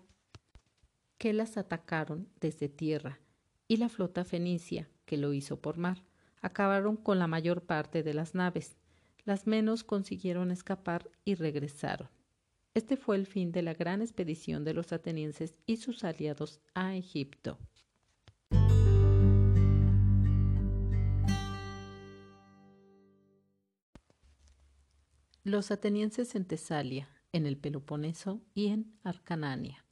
que 1.18 1.33
las 1.33 1.56
atacaron 1.56 2.28
desde 2.40 2.68
tierra 2.68 3.21
y 3.68 3.76
la 3.76 3.88
flota 3.88 4.25
fenicia, 4.25 4.88
que 5.04 5.18
lo 5.18 5.33
hizo 5.33 5.61
por 5.61 5.76
mar, 5.76 6.02
acabaron 6.40 6.97
con 6.97 7.18
la 7.18 7.26
mayor 7.26 7.62
parte 7.62 8.02
de 8.02 8.14
las 8.14 8.35
naves. 8.35 8.76
Las 9.25 9.47
menos 9.47 9.85
consiguieron 9.85 10.50
escapar 10.50 11.11
y 11.25 11.35
regresaron. 11.35 12.09
Este 12.76 12.99
fue 12.99 13.16
el 13.16 13.25
fin 13.26 13.52
de 13.52 13.62
la 13.62 13.73
gran 13.73 14.02
expedición 14.02 14.62
de 14.62 14.75
los 14.75 14.92
atenienses 14.92 15.54
y 15.64 15.78
sus 15.78 16.04
aliados 16.04 16.61
a 16.75 16.95
Egipto. 16.95 17.59
Los 25.42 25.71
atenienses 25.71 26.35
en 26.35 26.45
Tesalia, 26.45 27.09
en 27.33 27.47
el 27.47 27.56
Peloponeso 27.56 28.42
y 28.52 28.66
en 28.66 28.92
Arcanania. 29.04 29.87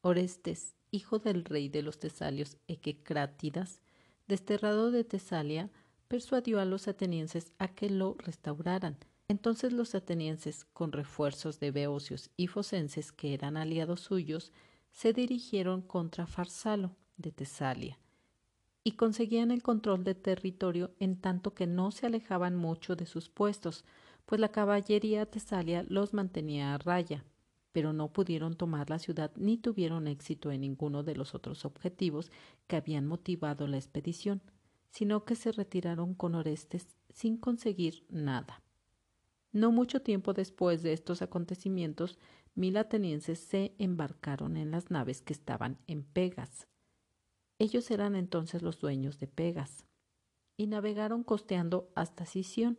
Orestes, 0.00 0.76
hijo 0.92 1.18
del 1.18 1.44
rey 1.44 1.68
de 1.68 1.82
los 1.82 1.98
tesalios 1.98 2.56
Equecrátidas, 2.68 3.80
desterrado 4.28 4.92
de 4.92 5.02
Tesalia, 5.02 5.70
persuadió 6.06 6.60
a 6.60 6.64
los 6.64 6.86
atenienses 6.86 7.50
a 7.58 7.66
que 7.74 7.90
lo 7.90 8.14
restauraran. 8.14 8.96
Entonces 9.30 9.72
los 9.72 9.94
atenienses, 9.94 10.64
con 10.72 10.90
refuerzos 10.90 11.60
de 11.60 11.70
beocios 11.70 12.30
y 12.36 12.48
focenses 12.48 13.12
que 13.12 13.32
eran 13.32 13.56
aliados 13.56 14.00
suyos, 14.00 14.50
se 14.90 15.12
dirigieron 15.12 15.82
contra 15.82 16.26
Farsalo 16.26 16.96
de 17.16 17.30
Tesalia 17.30 17.96
y 18.82 18.96
conseguían 18.96 19.52
el 19.52 19.62
control 19.62 20.02
del 20.02 20.16
territorio 20.16 20.90
en 20.98 21.14
tanto 21.14 21.54
que 21.54 21.68
no 21.68 21.92
se 21.92 22.06
alejaban 22.06 22.56
mucho 22.56 22.96
de 22.96 23.06
sus 23.06 23.28
puestos, 23.28 23.84
pues 24.26 24.40
la 24.40 24.48
caballería 24.48 25.26
tesalia 25.26 25.84
los 25.88 26.12
mantenía 26.12 26.74
a 26.74 26.78
raya, 26.78 27.24
pero 27.70 27.92
no 27.92 28.12
pudieron 28.12 28.56
tomar 28.56 28.90
la 28.90 28.98
ciudad 28.98 29.30
ni 29.36 29.58
tuvieron 29.58 30.08
éxito 30.08 30.50
en 30.50 30.62
ninguno 30.62 31.04
de 31.04 31.14
los 31.14 31.36
otros 31.36 31.64
objetivos 31.64 32.32
que 32.66 32.74
habían 32.74 33.06
motivado 33.06 33.68
la 33.68 33.76
expedición, 33.76 34.42
sino 34.90 35.24
que 35.24 35.36
se 35.36 35.52
retiraron 35.52 36.14
con 36.14 36.34
Orestes 36.34 36.88
sin 37.10 37.36
conseguir 37.36 38.04
nada. 38.08 38.60
No 39.52 39.72
mucho 39.72 40.02
tiempo 40.02 40.32
después 40.32 40.82
de 40.82 40.92
estos 40.92 41.22
acontecimientos, 41.22 42.18
mil 42.54 42.76
atenienses 42.76 43.38
se 43.40 43.74
embarcaron 43.78 44.56
en 44.56 44.70
las 44.70 44.90
naves 44.90 45.22
que 45.22 45.32
estaban 45.32 45.78
en 45.86 46.04
Pegas. 46.04 46.68
Ellos 47.58 47.90
eran 47.90 48.14
entonces 48.14 48.62
los 48.62 48.78
dueños 48.78 49.18
de 49.18 49.26
Pegas, 49.26 49.84
y 50.56 50.66
navegaron 50.66 51.24
costeando 51.24 51.90
hasta 51.94 52.26
Sición, 52.26 52.78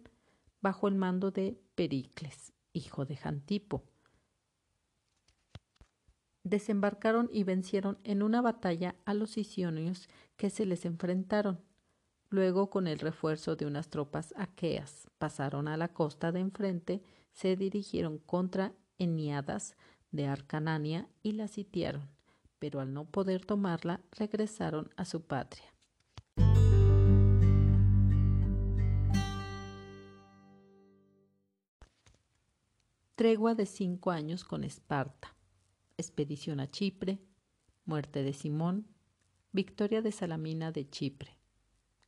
bajo 0.61 0.87
el 0.87 0.95
mando 0.95 1.31
de 1.31 1.59
Pericles, 1.75 2.53
hijo 2.73 3.05
de 3.05 3.17
Jantipo. 3.17 3.83
Desembarcaron 6.43 7.29
y 7.31 7.43
vencieron 7.43 7.99
en 8.03 8.23
una 8.23 8.41
batalla 8.41 8.95
a 9.05 9.13
los 9.13 9.31
sicionios 9.31 10.09
que 10.37 10.49
se 10.49 10.65
les 10.65 10.85
enfrentaron. 10.85 11.59
Luego, 12.31 12.69
con 12.69 12.87
el 12.87 12.99
refuerzo 12.99 13.57
de 13.57 13.65
unas 13.65 13.89
tropas 13.89 14.33
aqueas, 14.37 15.09
pasaron 15.17 15.67
a 15.67 15.75
la 15.75 15.89
costa 15.89 16.31
de 16.31 16.39
enfrente, 16.39 17.03
se 17.33 17.57
dirigieron 17.57 18.19
contra 18.19 18.73
Eniadas 18.97 19.75
de 20.11 20.27
Arcanania 20.27 21.09
y 21.23 21.33
la 21.33 21.49
sitiaron, 21.49 22.07
pero 22.57 22.79
al 22.79 22.93
no 22.93 23.03
poder 23.03 23.45
tomarla, 23.45 23.99
regresaron 24.11 24.91
a 24.95 25.03
su 25.03 25.23
patria. 25.23 25.65
Tregua 33.15 33.55
de 33.55 33.65
cinco 33.65 34.09
años 34.09 34.45
con 34.45 34.63
Esparta. 34.63 35.35
Expedición 35.97 36.61
a 36.61 36.71
Chipre. 36.71 37.19
Muerte 37.83 38.23
de 38.23 38.31
Simón. 38.31 38.87
Victoria 39.51 40.01
de 40.01 40.13
Salamina 40.13 40.71
de 40.71 40.89
Chipre. 40.89 41.40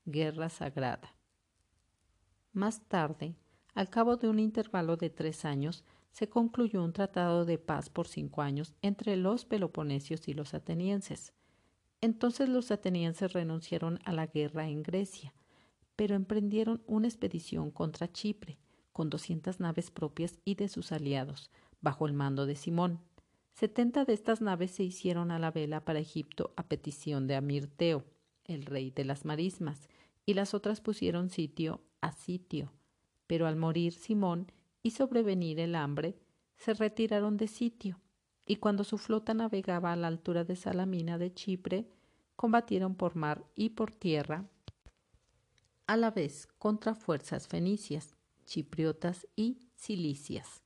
Guerra 0.06 0.50
Sagrada. 0.50 1.16
Más 2.52 2.82
tarde, 2.90 3.36
al 3.74 3.90
cabo 3.90 4.18
de 4.18 4.28
un 4.28 4.38
intervalo 4.38 4.98
de 4.98 5.10
tres 5.10 5.46
años, 5.46 5.86
se 6.12 6.28
concluyó 6.28 6.84
un 6.84 6.92
tratado 6.92 7.46
de 7.46 7.58
paz 7.58 7.90
por 7.90 8.08
cinco 8.08 8.42
años 8.42 8.74
entre 8.82 9.16
los 9.16 9.46
peloponesios 9.46 10.28
y 10.28 10.34
los 10.34 10.54
atenienses. 10.54 11.34
Entonces 12.02 12.50
los 12.50 12.70
atenienses 12.70 13.32
renunciaron 13.32 14.00
a 14.04 14.12
la 14.12 14.28
guerra 14.28 14.68
en 14.68 14.84
Grecia, 14.84 15.34
pero 15.96 16.16
emprendieron 16.16 16.84
una 16.86 17.08
expedición 17.08 17.72
contra 17.72 18.12
Chipre, 18.12 18.60
con 18.92 19.10
doscientas 19.10 19.62
naves 19.62 19.90
propias 19.90 20.38
y 20.44 20.56
de 20.56 20.68
sus 20.68 20.92
aliados, 20.92 21.50
bajo 21.82 22.08
el 22.08 22.14
mando 22.14 22.46
de 22.46 22.56
Simón. 22.56 23.00
Setenta 23.54 24.04
de 24.04 24.14
estas 24.14 24.42
naves 24.42 24.72
se 24.72 24.84
hicieron 24.84 25.32
a 25.32 25.40
la 25.40 25.50
vela 25.50 25.86
para 25.86 26.00
Egipto 26.00 26.54
a 26.58 26.64
petición 26.68 27.26
de 27.26 27.36
Amirteo, 27.36 28.04
el 28.46 28.66
rey 28.66 28.92
de 28.92 29.06
las 29.06 29.26
marismas, 29.26 29.90
y 30.26 30.34
las 30.34 30.54
otras 30.54 30.82
pusieron 30.82 31.30
sitio 31.30 31.82
a 32.02 32.12
sitio. 32.12 32.72
Pero 33.28 33.48
al 33.48 33.56
morir 33.56 33.94
Simón 33.94 34.52
y 34.82 34.92
sobrevenir 34.92 35.60
el 35.60 35.76
hambre, 35.76 36.18
se 36.58 36.74
retiraron 36.74 37.38
de 37.38 37.48
sitio, 37.48 38.00
y 38.46 38.58
cuando 38.58 38.84
su 38.84 38.98
flota 38.98 39.34
navegaba 39.34 39.92
a 39.92 39.96
la 39.96 40.08
altura 40.08 40.44
de 40.44 40.56
Salamina 40.56 41.18
de 41.18 41.34
Chipre, 41.34 41.88
combatieron 42.36 42.96
por 42.96 43.16
mar 43.16 43.46
y 43.56 43.72
por 43.72 43.92
tierra, 43.92 44.46
a 45.88 45.98
la 45.98 46.12
vez 46.12 46.48
contra 46.58 46.96
fuerzas 46.96 47.48
fenicias, 47.48 48.16
chipriotas 48.46 49.28
y 49.36 49.60
cilicias. 49.76 50.64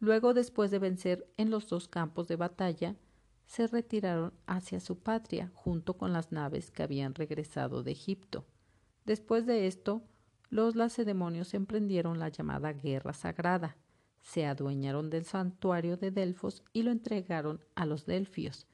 Luego, 0.00 0.34
después 0.34 0.70
de 0.70 0.78
vencer 0.78 1.26
en 1.36 1.50
los 1.50 1.68
dos 1.68 1.88
campos 1.88 2.28
de 2.28 2.36
batalla, 2.36 2.96
se 3.46 3.66
retiraron 3.66 4.32
hacia 4.46 4.80
su 4.80 4.98
patria 4.98 5.50
junto 5.54 5.96
con 5.96 6.12
las 6.12 6.32
naves 6.32 6.70
que 6.70 6.82
habían 6.82 7.14
regresado 7.14 7.82
de 7.82 7.92
Egipto. 7.92 8.46
Después 9.04 9.46
de 9.46 9.66
esto, 9.66 10.02
los 10.50 10.76
lacedemonios 10.76 11.54
emprendieron 11.54 12.18
la 12.18 12.28
llamada 12.28 12.72
guerra 12.72 13.12
sagrada, 13.12 13.76
se 14.22 14.46
adueñaron 14.46 15.10
del 15.10 15.24
santuario 15.24 15.96
de 15.96 16.10
Delfos 16.10 16.62
y 16.72 16.82
lo 16.82 16.90
entregaron 16.90 17.64
a 17.74 17.86
los 17.86 18.06
delfios. 18.06 18.66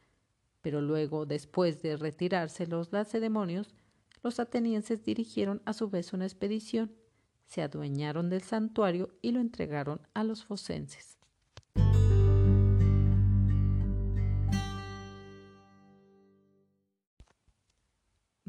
Pero 0.62 0.80
luego, 0.80 1.26
después 1.26 1.82
de 1.82 1.96
retirarse 1.96 2.66
los 2.66 2.92
lacedemonios, 2.92 3.74
los 4.22 4.38
atenienses 4.38 5.02
dirigieron 5.02 5.62
a 5.64 5.72
su 5.72 5.88
vez 5.88 6.12
una 6.12 6.26
expedición 6.26 6.94
se 7.50 7.62
adueñaron 7.62 8.30
del 8.30 8.42
santuario 8.42 9.10
y 9.22 9.32
lo 9.32 9.40
entregaron 9.40 10.00
a 10.14 10.22
los 10.22 10.44
focenses. 10.44 11.18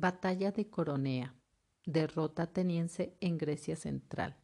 Batalla 0.01 0.51
de 0.51 0.67
Coronea. 0.67 1.35
Derrota 1.85 2.41
ateniense 2.41 3.15
en 3.19 3.37
Grecia 3.37 3.75
Central. 3.75 4.35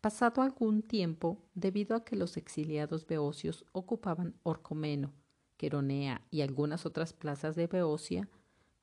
Pasado 0.00 0.42
algún 0.42 0.82
tiempo, 0.82 1.44
debido 1.54 1.94
a 1.94 2.04
que 2.04 2.16
los 2.16 2.36
exiliados 2.36 3.06
beocios 3.06 3.64
ocupaban 3.70 4.34
Orcomeno, 4.42 5.12
Queronea 5.56 6.26
y 6.32 6.40
algunas 6.40 6.84
otras 6.84 7.12
plazas 7.12 7.54
de 7.54 7.68
Beocia, 7.68 8.28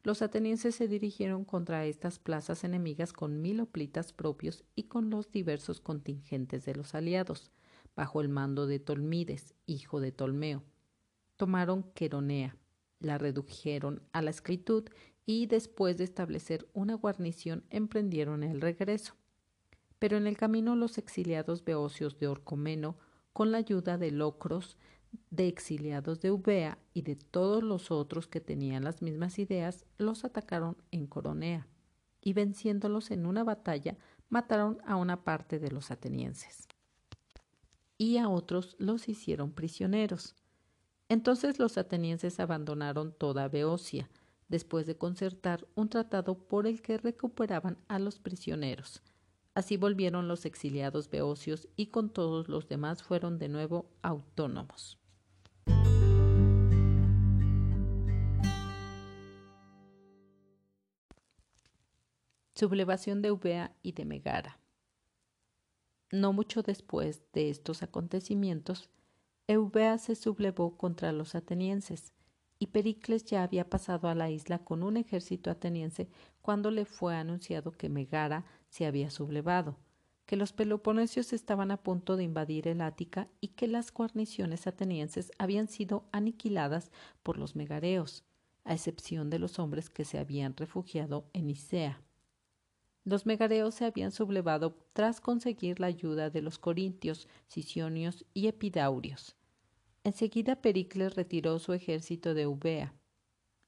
los 0.03 0.21
atenienses 0.21 0.73
se 0.73 0.87
dirigieron 0.87 1.43
contra 1.43 1.85
estas 1.85 2.17
plazas 2.17 2.63
enemigas 2.63 3.11
con 3.11 3.41
mil 3.41 3.59
hoplitas 3.59 4.13
propios 4.13 4.63
y 4.73 4.83
con 4.83 5.09
los 5.09 5.29
diversos 5.33 5.81
contingentes 5.81 6.63
de 6.63 6.75
los 6.75 6.95
aliados, 6.95 7.51
bajo 7.93 8.21
el 8.21 8.29
mando 8.29 8.67
de 8.67 8.79
Tolmides, 8.79 9.53
hijo 9.65 9.99
de 9.99 10.13
Tolmeo. 10.13 10.63
Tomaron 11.35 11.83
Queronea, 11.91 12.55
la 12.99 13.17
redujeron 13.17 14.01
a 14.13 14.21
la 14.21 14.29
esclavitud 14.29 14.85
y 15.27 15.45
después 15.45 15.97
de 15.97 16.05
establecer 16.05 16.67
una 16.73 16.95
guarnición 16.95 17.65
emprendieron 17.69 18.43
el 18.43 18.61
regreso. 18.61 19.13
Pero 19.99 20.15
en 20.15 20.25
el 20.25 20.37
camino 20.37 20.75
los 20.75 20.97
exiliados 20.97 21.65
beocios 21.65 22.17
de 22.17 22.29
Orcomeno, 22.29 22.97
con 23.33 23.51
la 23.51 23.57
ayuda 23.59 23.97
de 23.97 24.09
Locros, 24.09 24.77
de 25.29 25.47
exiliados 25.47 26.21
de 26.21 26.29
Eubea 26.29 26.79
y 26.93 27.01
de 27.01 27.17
todos 27.17 27.61
los 27.61 27.91
otros 27.91 28.27
que 28.27 28.39
tenían 28.39 28.85
las 28.85 29.01
mismas 29.01 29.37
ideas, 29.37 29.85
los 29.97 30.23
atacaron 30.23 30.77
en 30.91 31.07
Coronea 31.07 31.67
y 32.21 32.31
venciéndolos 32.31 33.11
en 33.11 33.25
una 33.25 33.43
batalla 33.43 33.97
mataron 34.29 34.79
a 34.85 34.95
una 34.95 35.25
parte 35.25 35.59
de 35.59 35.71
los 35.71 35.91
atenienses. 35.91 36.67
y 37.99 38.17
a 38.17 38.29
otros 38.29 38.75
los 38.77 39.09
hicieron 39.09 39.51
prisioneros. 39.51 40.35
Entonces 41.09 41.57
los 41.57 41.79
atenienses 41.79 42.39
abandonaron 42.39 43.11
toda 43.11 43.47
Beocia, 43.47 44.07
después 44.47 44.85
de 44.85 44.97
concertar 44.97 45.67
un 45.75 45.89
tratado 45.89 46.47
por 46.47 46.67
el 46.67 46.81
que 46.81 46.97
recuperaban 46.97 47.77
a 47.87 47.99
los 47.99 48.19
prisioneros. 48.19 49.01
Así 49.53 49.75
volvieron 49.75 50.27
los 50.27 50.45
exiliados 50.45 51.09
beocios 51.09 51.67
y 51.75 51.87
con 51.87 52.09
todos 52.09 52.47
los 52.47 52.67
demás 52.67 53.01
fueron 53.01 53.39
de 53.39 53.49
nuevo 53.49 53.89
autónomos. 54.01 54.99
Sublevación 62.53 63.21
de 63.21 63.27
Eubea 63.27 63.75
y 63.83 63.91
de 63.91 64.05
Megara. 64.05 64.59
No 66.11 66.33
mucho 66.33 66.63
después 66.63 67.23
de 67.33 67.49
estos 67.49 67.83
acontecimientos, 67.83 68.89
Eubea 69.47 69.97
se 69.97 70.15
sublevó 70.15 70.77
contra 70.77 71.11
los 71.11 71.35
atenienses, 71.35 72.13
y 72.59 72.67
Pericles 72.67 73.25
ya 73.25 73.43
había 73.43 73.69
pasado 73.69 74.07
a 74.09 74.15
la 74.15 74.29
isla 74.29 74.59
con 74.59 74.83
un 74.83 74.97
ejército 74.97 75.49
ateniense 75.49 76.09
cuando 76.41 76.71
le 76.71 76.85
fue 76.85 77.15
anunciado 77.15 77.71
que 77.71 77.89
Megara 77.89 78.45
se 78.69 78.85
había 78.85 79.09
sublevado, 79.11 79.77
que 80.25 80.35
los 80.35 80.53
peloponesios 80.53 81.33
estaban 81.33 81.71
a 81.71 81.77
punto 81.77 82.17
de 82.17 82.23
invadir 82.23 82.67
el 82.67 82.81
Ática 82.81 83.27
y 83.39 83.49
que 83.49 83.67
las 83.67 83.93
guarniciones 83.93 84.67
atenienses 84.67 85.31
habían 85.37 85.67
sido 85.67 86.05
aniquiladas 86.11 86.91
por 87.23 87.37
los 87.37 87.55
megareos, 87.55 88.23
a 88.63 88.73
excepción 88.73 89.29
de 89.29 89.39
los 89.39 89.59
hombres 89.59 89.89
que 89.89 90.05
se 90.05 90.19
habían 90.19 90.55
refugiado 90.55 91.29
en 91.33 91.49
Isea. 91.49 92.01
Los 93.05 93.25
megareos 93.25 93.75
se 93.75 93.85
habían 93.85 94.11
sublevado 94.11 94.75
tras 94.91 95.21
conseguir 95.21 95.79
la 95.79 95.87
ayuda 95.87 96.29
de 96.29 96.41
los 96.41 96.59
corintios, 96.59 97.29
sicionios 97.47 98.25
y 98.33 98.47
epidaurios. 98.47 99.37
Enseguida 100.07 100.55
Pericles 100.61 101.15
retiró 101.15 101.59
su 101.59 101.73
ejército 101.73 102.33
de 102.33 102.43
Eubea. 102.43 102.93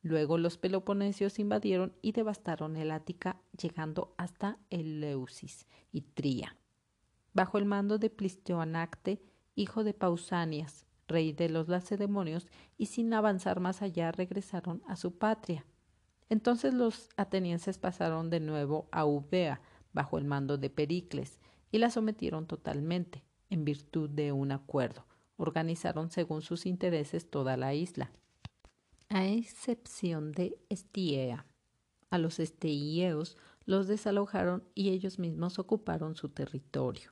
Luego 0.02 0.38
los 0.38 0.58
peloponesios 0.58 1.38
invadieron 1.38 1.94
y 2.02 2.14
devastaron 2.14 2.78
el 2.78 2.92
Ática, 2.92 3.42
llegando 3.62 4.16
hasta 4.18 4.58
Eleusis 4.70 5.68
y 5.92 6.00
Tría. 6.00 6.56
Bajo 7.34 7.58
el 7.58 7.66
mando 7.66 7.98
de 7.98 8.10
Plisteoanacte, 8.10 9.22
hijo 9.56 9.84
de 9.84 9.94
Pausanias, 9.94 10.86
rey 11.10 11.34
de 11.34 11.50
los 11.50 11.68
lacedemonios, 11.68 12.48
y 12.78 12.86
sin 12.86 13.14
avanzar 13.14 13.60
más 13.60 13.82
allá 13.82 14.14
regresaron 14.14 14.82
a 14.88 14.96
su 14.96 15.18
patria. 15.18 15.66
Entonces 16.30 16.74
los 16.74 17.10
atenienses 17.18 17.78
pasaron 17.78 18.30
de 18.30 18.40
nuevo 18.40 18.88
a 18.94 19.02
Eubea 19.02 19.60
bajo 19.92 20.18
el 20.18 20.24
mando 20.24 20.58
de 20.58 20.70
Pericles 20.70 21.38
y 21.70 21.80
la 21.80 21.90
sometieron 21.90 22.48
totalmente, 22.48 23.26
en 23.50 23.66
virtud 23.66 24.10
de 24.10 24.32
un 24.32 24.54
acuerdo. 24.54 25.09
Organizaron 25.42 26.12
según 26.12 26.42
sus 26.42 26.66
intereses 26.66 27.30
toda 27.30 27.56
la 27.56 27.74
isla, 27.74 28.12
a 29.08 29.26
excepción 29.26 30.34
de 30.34 30.60
Estiea. 30.68 31.46
A 32.10 32.18
los 32.18 32.40
esteieos 32.40 33.38
los 33.64 33.88
desalojaron 33.88 34.66
y 34.76 34.90
ellos 34.90 35.18
mismos 35.18 35.58
ocuparon 35.58 36.18
su 36.18 36.28
territorio. 36.28 37.12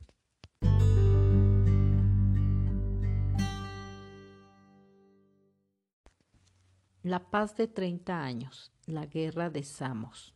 La 7.03 7.29
paz 7.31 7.55
de 7.55 7.69
treinta 7.69 8.21
años 8.21 8.73
la 8.87 9.05
guerra 9.05 9.49
de 9.49 9.63
Samos. 9.63 10.35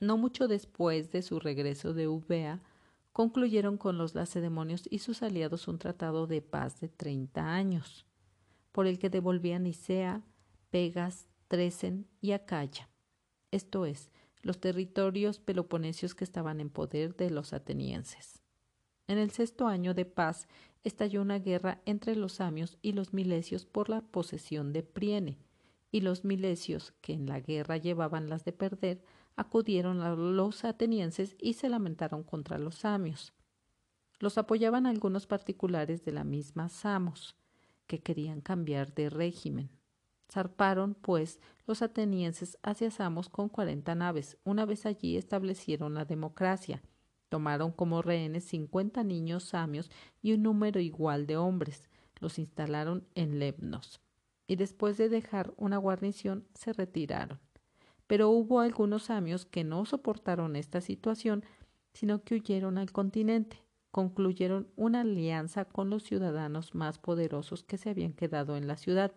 No 0.00 0.16
mucho 0.16 0.46
después 0.46 1.10
de 1.10 1.22
su 1.22 1.40
regreso 1.40 1.94
de 1.94 2.04
Eubea, 2.04 2.62
concluyeron 3.18 3.78
con 3.78 3.98
los 3.98 4.14
lacedemonios 4.14 4.84
y 4.88 5.00
sus 5.00 5.24
aliados 5.24 5.66
un 5.66 5.80
tratado 5.80 6.28
de 6.28 6.40
paz 6.40 6.78
de 6.78 6.88
treinta 6.88 7.52
años, 7.52 8.06
por 8.70 8.86
el 8.86 9.00
que 9.00 9.10
devolvían 9.10 9.64
Nicea, 9.64 10.22
Pegas, 10.70 11.28
Tresen 11.48 12.06
y 12.20 12.30
Acaya, 12.30 12.88
esto 13.50 13.86
es, 13.86 14.12
los 14.42 14.60
territorios 14.60 15.40
peloponesios 15.40 16.14
que 16.14 16.22
estaban 16.22 16.60
en 16.60 16.70
poder 16.70 17.16
de 17.16 17.30
los 17.30 17.52
atenienses. 17.52 18.40
En 19.08 19.18
el 19.18 19.32
sexto 19.32 19.66
año 19.66 19.94
de 19.94 20.04
paz 20.04 20.46
estalló 20.84 21.20
una 21.20 21.40
guerra 21.40 21.82
entre 21.86 22.14
los 22.14 22.34
samios 22.34 22.78
y 22.82 22.92
los 22.92 23.12
milesios 23.12 23.66
por 23.66 23.88
la 23.88 24.00
posesión 24.00 24.72
de 24.72 24.84
Priene, 24.84 25.40
y 25.90 26.02
los 26.02 26.24
milesios, 26.24 26.92
que 27.00 27.14
en 27.14 27.26
la 27.26 27.40
guerra 27.40 27.78
llevaban 27.78 28.28
las 28.28 28.44
de 28.44 28.52
perder, 28.52 29.02
acudieron 29.38 30.02
a 30.02 30.14
los 30.16 30.64
atenienses 30.64 31.36
y 31.40 31.54
se 31.54 31.68
lamentaron 31.68 32.24
contra 32.24 32.58
los 32.58 32.74
samios. 32.74 33.32
Los 34.18 34.36
apoyaban 34.36 34.84
algunos 34.84 35.28
particulares 35.28 36.04
de 36.04 36.10
la 36.10 36.24
misma 36.24 36.68
Samos, 36.68 37.36
que 37.86 38.00
querían 38.00 38.40
cambiar 38.40 38.92
de 38.94 39.08
régimen. 39.08 39.70
Zarparon, 40.30 40.94
pues, 40.94 41.40
los 41.68 41.82
atenienses 41.82 42.58
hacia 42.64 42.90
Samos 42.90 43.28
con 43.28 43.48
cuarenta 43.48 43.94
naves. 43.94 44.36
Una 44.42 44.66
vez 44.66 44.86
allí 44.86 45.16
establecieron 45.16 45.94
la 45.94 46.04
democracia. 46.04 46.82
Tomaron 47.28 47.70
como 47.70 48.02
rehenes 48.02 48.44
cincuenta 48.44 49.04
niños 49.04 49.44
samios 49.44 49.88
y 50.20 50.32
un 50.32 50.42
número 50.42 50.80
igual 50.80 51.28
de 51.28 51.36
hombres. 51.36 51.88
Los 52.18 52.40
instalaron 52.40 53.06
en 53.14 53.38
Lemnos 53.38 54.00
y 54.48 54.56
después 54.56 54.98
de 54.98 55.08
dejar 55.08 55.54
una 55.56 55.76
guarnición 55.76 56.44
se 56.54 56.72
retiraron. 56.72 57.38
Pero 58.08 58.30
hubo 58.30 58.58
algunos 58.58 59.04
samios 59.04 59.46
que 59.46 59.62
no 59.62 59.84
soportaron 59.84 60.56
esta 60.56 60.80
situación, 60.80 61.44
sino 61.92 62.24
que 62.24 62.34
huyeron 62.34 62.78
al 62.78 62.90
continente, 62.90 63.62
concluyeron 63.92 64.68
una 64.76 65.02
alianza 65.02 65.66
con 65.66 65.90
los 65.90 66.02
ciudadanos 66.02 66.74
más 66.74 66.98
poderosos 66.98 67.62
que 67.62 67.78
se 67.78 67.90
habían 67.90 68.12
quedado 68.12 68.56
en 68.56 68.66
la 68.66 68.76
ciudad, 68.76 69.12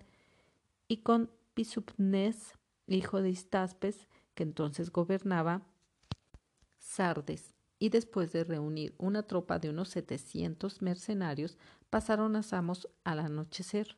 y 0.88 0.98
con 0.98 1.32
Pisupnes, 1.54 2.54
hijo 2.88 3.22
de 3.22 3.30
Istaspes, 3.30 4.08
que 4.36 4.44
entonces 4.44 4.92
gobernaba 4.92 5.64
Sardes, 6.78 7.56
y 7.80 7.90
después 7.90 8.32
de 8.32 8.44
reunir 8.44 8.94
una 8.98 9.24
tropa 9.24 9.58
de 9.58 9.70
unos 9.70 9.90
setecientos 9.90 10.82
mercenarios, 10.82 11.58
pasaron 11.90 12.36
a 12.36 12.44
Samos 12.44 12.90
al 13.04 13.20
anochecer. 13.20 13.98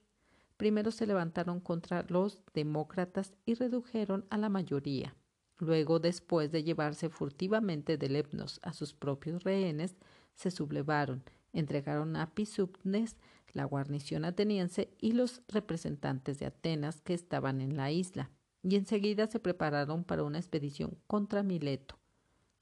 Primero 0.63 0.91
se 0.91 1.05
levantaron 1.05 1.59
contra 1.59 2.05
los 2.07 2.41
demócratas 2.53 3.33
y 3.45 3.55
redujeron 3.55 4.23
a 4.29 4.37
la 4.37 4.47
mayoría. 4.47 5.13
Luego, 5.57 5.99
después 5.99 6.53
de 6.53 6.63
llevarse 6.63 7.09
furtivamente 7.09 7.97
de 7.97 8.07
Lepnos 8.07 8.61
a 8.63 8.71
sus 8.71 8.93
propios 8.93 9.43
rehenes, 9.43 9.97
se 10.35 10.51
sublevaron, 10.51 11.21
entregaron 11.51 12.15
a 12.15 12.33
Pisupnes 12.33 13.17
la 13.51 13.65
guarnición 13.65 14.23
ateniense 14.23 14.89
y 15.01 15.11
los 15.11 15.41
representantes 15.49 16.39
de 16.39 16.45
Atenas 16.45 17.01
que 17.01 17.13
estaban 17.13 17.59
en 17.59 17.75
la 17.75 17.91
isla, 17.91 18.31
y 18.61 18.77
enseguida 18.77 19.27
se 19.27 19.41
prepararon 19.41 20.05
para 20.05 20.23
una 20.23 20.39
expedición 20.39 20.97
contra 21.07 21.43
Mileto. 21.43 21.99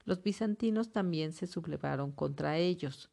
Los 0.04 0.24
bizantinos 0.24 0.90
también 0.90 1.32
se 1.32 1.46
sublevaron 1.46 2.10
contra 2.10 2.58
ellos. 2.58 3.10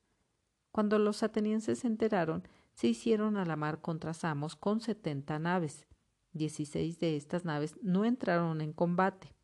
Cuando 0.71 0.97
los 0.97 1.21
atenienses 1.21 1.77
se 1.77 1.87
enteraron, 1.87 2.41
se 2.79 2.87
hicieron 2.87 3.35
a 3.35 3.43
la 3.43 3.57
mar 3.57 3.81
contra 3.81 4.13
Samos 4.13 4.55
con 4.55 4.79
setenta 4.79 5.37
naves. 5.37 5.85
Dieciséis 6.31 6.97
de 6.97 7.17
estas 7.17 7.43
naves 7.43 7.75
no 7.81 8.05
entraron 8.05 8.61
en 8.61 8.71
combate. 8.71 9.35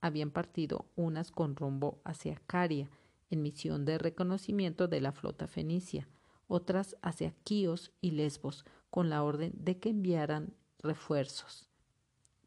Habían 0.00 0.32
partido 0.32 0.90
unas 0.96 1.30
con 1.30 1.54
rumbo 1.54 2.02
hacia 2.04 2.42
Caria, 2.48 2.90
en 3.30 3.42
misión 3.42 3.84
de 3.84 3.96
reconocimiento 3.96 4.88
de 4.88 5.00
la 5.00 5.12
flota 5.12 5.46
fenicia, 5.46 6.08
otras 6.48 6.96
hacia 7.00 7.30
Quíos 7.44 7.92
y 8.00 8.10
Lesbos, 8.10 8.64
con 8.90 9.08
la 9.08 9.22
orden 9.22 9.52
de 9.54 9.78
que 9.78 9.90
enviaran 9.90 10.56
refuerzos. 10.80 11.68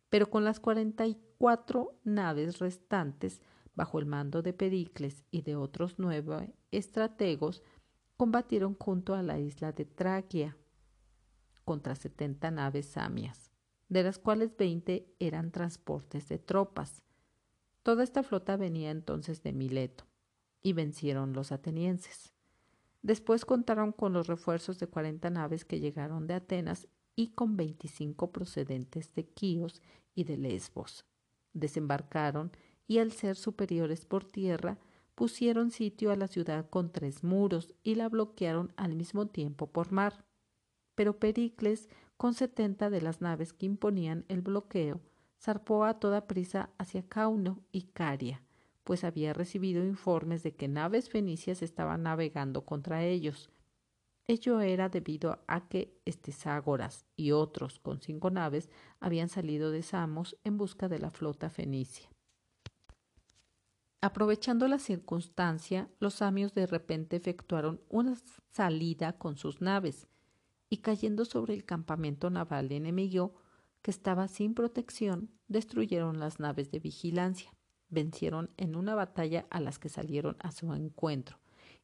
Pero 0.10 0.30
con 0.30 0.44
las 0.44 0.60
cuarenta 0.60 1.08
y 1.08 1.22
cuatro 1.38 1.98
naves 2.04 2.60
restantes, 2.60 3.42
bajo 3.76 3.98
el 3.98 4.08
mando 4.08 4.42
de 4.42 4.52
Pericles 4.52 5.24
y 5.32 5.44
de 5.44 5.56
otros 5.56 6.00
nueve 6.00 6.54
estrategos, 6.72 7.64
combatieron 8.18 8.76
junto 8.76 9.16
a 9.16 9.24
la 9.24 9.40
isla 9.40 9.72
de 9.72 9.86
Traquia 9.86 10.58
contra 11.66 11.96
setenta 11.96 12.52
naves 12.52 12.88
samias, 12.88 13.52
de 13.90 14.04
las 14.04 14.20
cuales 14.20 14.56
veinte 14.58 15.14
eran 15.20 15.52
transportes 15.52 16.28
de 16.30 16.40
tropas. 16.40 17.04
Toda 17.84 18.04
esta 18.04 18.24
flota 18.24 18.58
venía 18.58 18.92
entonces 18.92 19.44
de 19.44 19.54
Mileto, 19.54 20.06
y 20.62 20.72
vencieron 20.72 21.34
los 21.34 21.52
atenienses. 21.52 22.34
Después 23.02 23.44
contaron 23.44 23.92
con 23.92 24.14
los 24.14 24.28
refuerzos 24.28 24.80
de 24.80 24.88
cuarenta 24.88 25.30
naves 25.30 25.66
que 25.66 25.82
llegaron 25.82 26.26
de 26.26 26.36
Atenas 26.36 26.88
y 27.18 27.34
con 27.34 27.58
veinticinco 27.58 28.32
procedentes 28.32 29.14
de 29.14 29.26
Quíos 29.26 29.82
y 30.16 30.24
de 30.24 30.38
Lesbos. 30.38 31.06
Desembarcaron 31.52 32.52
y 32.88 33.00
al 33.00 33.12
ser 33.12 33.36
superiores 33.36 34.06
por 34.06 34.24
tierra, 34.24 34.78
pusieron 35.16 35.72
sitio 35.72 36.12
a 36.12 36.16
la 36.16 36.28
ciudad 36.28 36.70
con 36.70 36.92
tres 36.92 37.24
muros 37.24 37.74
y 37.84 37.96
la 37.96 38.10
bloquearon 38.10 38.74
al 38.76 38.96
mismo 38.96 39.28
tiempo 39.28 39.68
por 39.68 39.92
mar. 39.92 40.26
Pero 40.96 41.20
Pericles, 41.20 41.90
con 42.18 42.34
setenta 42.34 42.90
de 42.90 43.02
las 43.02 43.22
naves 43.22 43.54
que 43.54 43.66
imponían 43.66 44.26
el 44.28 44.42
bloqueo, 44.42 45.02
zarpó 45.40 45.86
a 45.86 46.00
toda 46.00 46.28
prisa 46.28 46.70
hacia 46.78 47.08
Cauno 47.08 47.62
y 47.72 47.84
Caria, 47.84 48.42
pues 48.84 49.04
había 49.04 49.34
recibido 49.34 49.84
informes 49.84 50.44
de 50.44 50.56
que 50.56 50.68
naves 50.68 51.10
fenicias 51.10 51.62
estaban 51.62 52.04
navegando 52.04 52.66
contra 52.66 53.04
ellos. 53.04 53.50
Ello 54.26 54.62
era 54.62 54.88
debido 54.88 55.44
a 55.48 55.68
que 55.68 56.00
Esteságoras 56.06 57.06
y 57.18 57.32
otros 57.32 57.80
con 57.80 58.00
cinco 58.00 58.30
naves 58.30 58.70
habían 59.02 59.28
salido 59.28 59.70
de 59.72 59.84
Samos 59.84 60.38
en 60.46 60.58
busca 60.58 60.88
de 60.88 61.00
la 61.00 61.12
flota 61.12 61.50
fenicia. 61.50 62.13
Aprovechando 64.04 64.68
la 64.68 64.80
circunstancia, 64.80 65.90
los 66.02 66.16
samios 66.16 66.54
de 66.54 66.68
repente 66.68 67.16
efectuaron 67.16 67.80
una 67.88 68.18
salida 68.52 69.14
con 69.14 69.38
sus 69.38 69.62
naves 69.62 70.10
y 70.70 70.80
cayendo 70.80 71.24
sobre 71.24 71.54
el 71.54 71.64
campamento 71.64 72.30
naval 72.30 72.74
enemigo, 72.74 73.34
que 73.82 73.92
estaba 73.92 74.28
sin 74.28 74.56
protección, 74.56 75.32
destruyeron 75.48 76.20
las 76.20 76.42
naves 76.42 76.70
de 76.70 76.80
vigilancia, 76.80 77.56
vencieron 77.88 78.50
en 78.58 78.76
una 78.76 78.94
batalla 78.94 79.48
a 79.50 79.62
las 79.62 79.80
que 79.80 79.88
salieron 79.88 80.36
a 80.40 80.52
su 80.52 80.74
encuentro, 80.74 81.40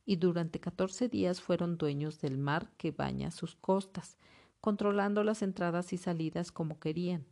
y 0.05 0.17
durante 0.17 0.59
catorce 0.59 1.07
días 1.07 1.39
fueron 1.39 1.77
dueños 1.77 2.19
del 2.19 2.37
mar 2.37 2.69
que 2.75 2.91
baña 2.91 3.31
sus 3.31 3.55
costas, 3.55 4.17
controlando 4.59 5.23
las 5.23 5.41
entradas 5.41 5.93
y 5.93 5.97
salidas 5.97 6.51
como 6.51 6.81
querían. 6.81 7.25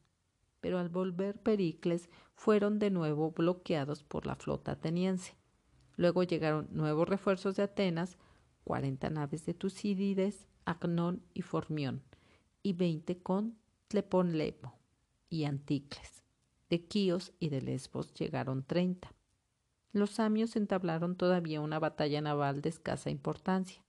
Pero 0.59 0.79
al 0.79 0.89
volver 0.89 1.39
Pericles 1.41 2.09
fueron 2.35 2.79
de 2.79 2.89
nuevo 2.89 3.31
bloqueados 3.31 4.03
por 4.03 4.25
la 4.25 4.35
flota 4.35 4.73
ateniense. 4.73 5.35
Luego 5.95 6.23
llegaron 6.23 6.67
nuevos 6.71 7.07
refuerzos 7.09 7.55
de 7.55 7.63
Atenas, 7.63 8.17
cuarenta 8.63 9.09
naves 9.09 9.45
de 9.45 9.53
Tucídides, 9.53 10.47
Acnón 10.65 11.23
y 11.33 11.41
Formión, 11.41 12.03
y 12.61 12.73
veinte 12.73 13.17
con 13.17 13.57
Tleponlepo 13.87 14.73
y 15.29 15.45
Anticles. 15.45 16.23
De 16.69 16.85
Quíos 16.85 17.33
y 17.39 17.49
de 17.49 17.61
Lesbos 17.61 18.13
llegaron 18.13 18.63
treinta. 18.63 19.13
Los 19.93 20.11
samios 20.11 20.55
entablaron 20.55 21.15
todavía 21.15 21.61
una 21.61 21.79
batalla 21.79 22.21
naval 22.21 22.61
de 22.61 22.69
escasa 22.69 23.09
importancia, 23.09 23.81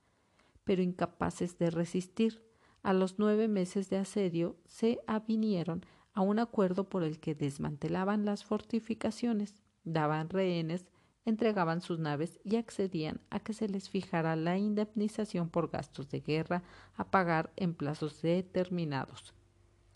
pero 0.65 0.83
incapaces 0.83 1.59
de 1.59 1.71
resistir. 1.71 2.45
A 2.83 2.93
los 2.93 3.19
nueve 3.19 3.49
meses 3.49 3.91
de 3.91 3.99
asedio 3.99 4.57
se 4.65 5.01
avinieron 5.09 5.85
a 6.15 6.21
un 6.21 6.39
acuerdo 6.39 6.89
por 6.89 7.03
el 7.03 7.21
que 7.21 7.35
desmantelaban 7.35 8.25
las 8.25 8.45
fortificaciones, 8.45 9.55
daban 9.85 10.29
rehenes 10.29 10.87
entregaban 11.29 11.83
sus 11.83 11.99
naves 11.99 12.41
y 12.43 12.57
accedían 12.57 13.21
a 13.31 13.41
que 13.41 13.53
se 13.53 13.69
les 13.69 13.91
fijara 13.91 14.35
la 14.35 14.57
indemnización 14.57 15.51
por 15.51 15.71
gastos 15.71 16.09
de 16.09 16.21
guerra 16.21 16.63
a 16.97 17.11
pagar 17.11 17.53
en 17.57 17.75
plazos 17.75 18.23
determinados. 18.23 19.35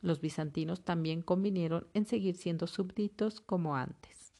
Los 0.02 0.20
bizantinos 0.20 0.84
también 0.84 1.22
convinieron 1.22 1.86
en 1.94 2.06
seguir 2.06 2.36
siendo 2.36 2.66
súbditos 2.66 3.40
como 3.40 3.76
antes. 3.76 4.34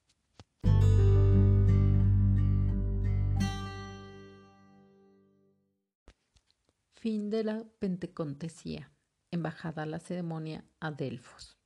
Fin 6.93 7.31
de 7.31 7.45
la 7.45 7.65
Pentecontesía. 7.79 8.93
Embajada 9.31 9.85
a 9.85 9.87
la 9.87 9.99
ceremonia 9.99 10.65
a 10.79 10.91
Delfos. 10.91 11.62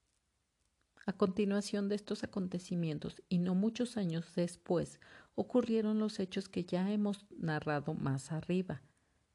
A 1.09 1.12
continuación 1.12 1.88
de 1.88 1.95
estos 1.95 2.25
acontecimientos, 2.25 3.23
y 3.29 3.38
no 3.38 3.55
muchos 3.55 3.97
años 3.97 4.35
después, 4.35 4.99
ocurrieron 5.37 6.01
los 6.01 6.19
hechos 6.19 6.49
que 6.49 6.64
ya 6.64 6.90
hemos 6.90 7.27
narrado 7.31 7.95
más 7.95 8.33
arriba, 8.33 8.83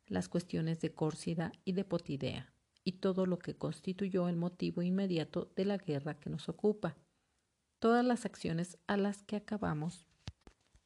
las 0.06 0.28
cuestiones 0.28 0.82
de 0.82 0.94
Córcida 0.94 1.54
y 1.64 1.72
de 1.72 1.86
Potidea, 1.86 2.54
y 2.84 2.94
todo 2.94 3.26
lo 3.26 3.40
que 3.40 3.56
constituyó 3.56 4.28
el 4.28 4.36
motivo 4.36 4.82
inmediato 4.82 5.54
de 5.56 5.64
la 5.64 5.78
guerra 5.78 6.20
que 6.20 6.30
nos 6.30 6.50
ocupa. 6.50 6.98
Todas 7.80 8.04
las 8.04 8.26
acciones 8.26 8.78
a 8.88 8.98
las 8.98 9.24
que 9.24 9.38
acabamos 9.38 10.10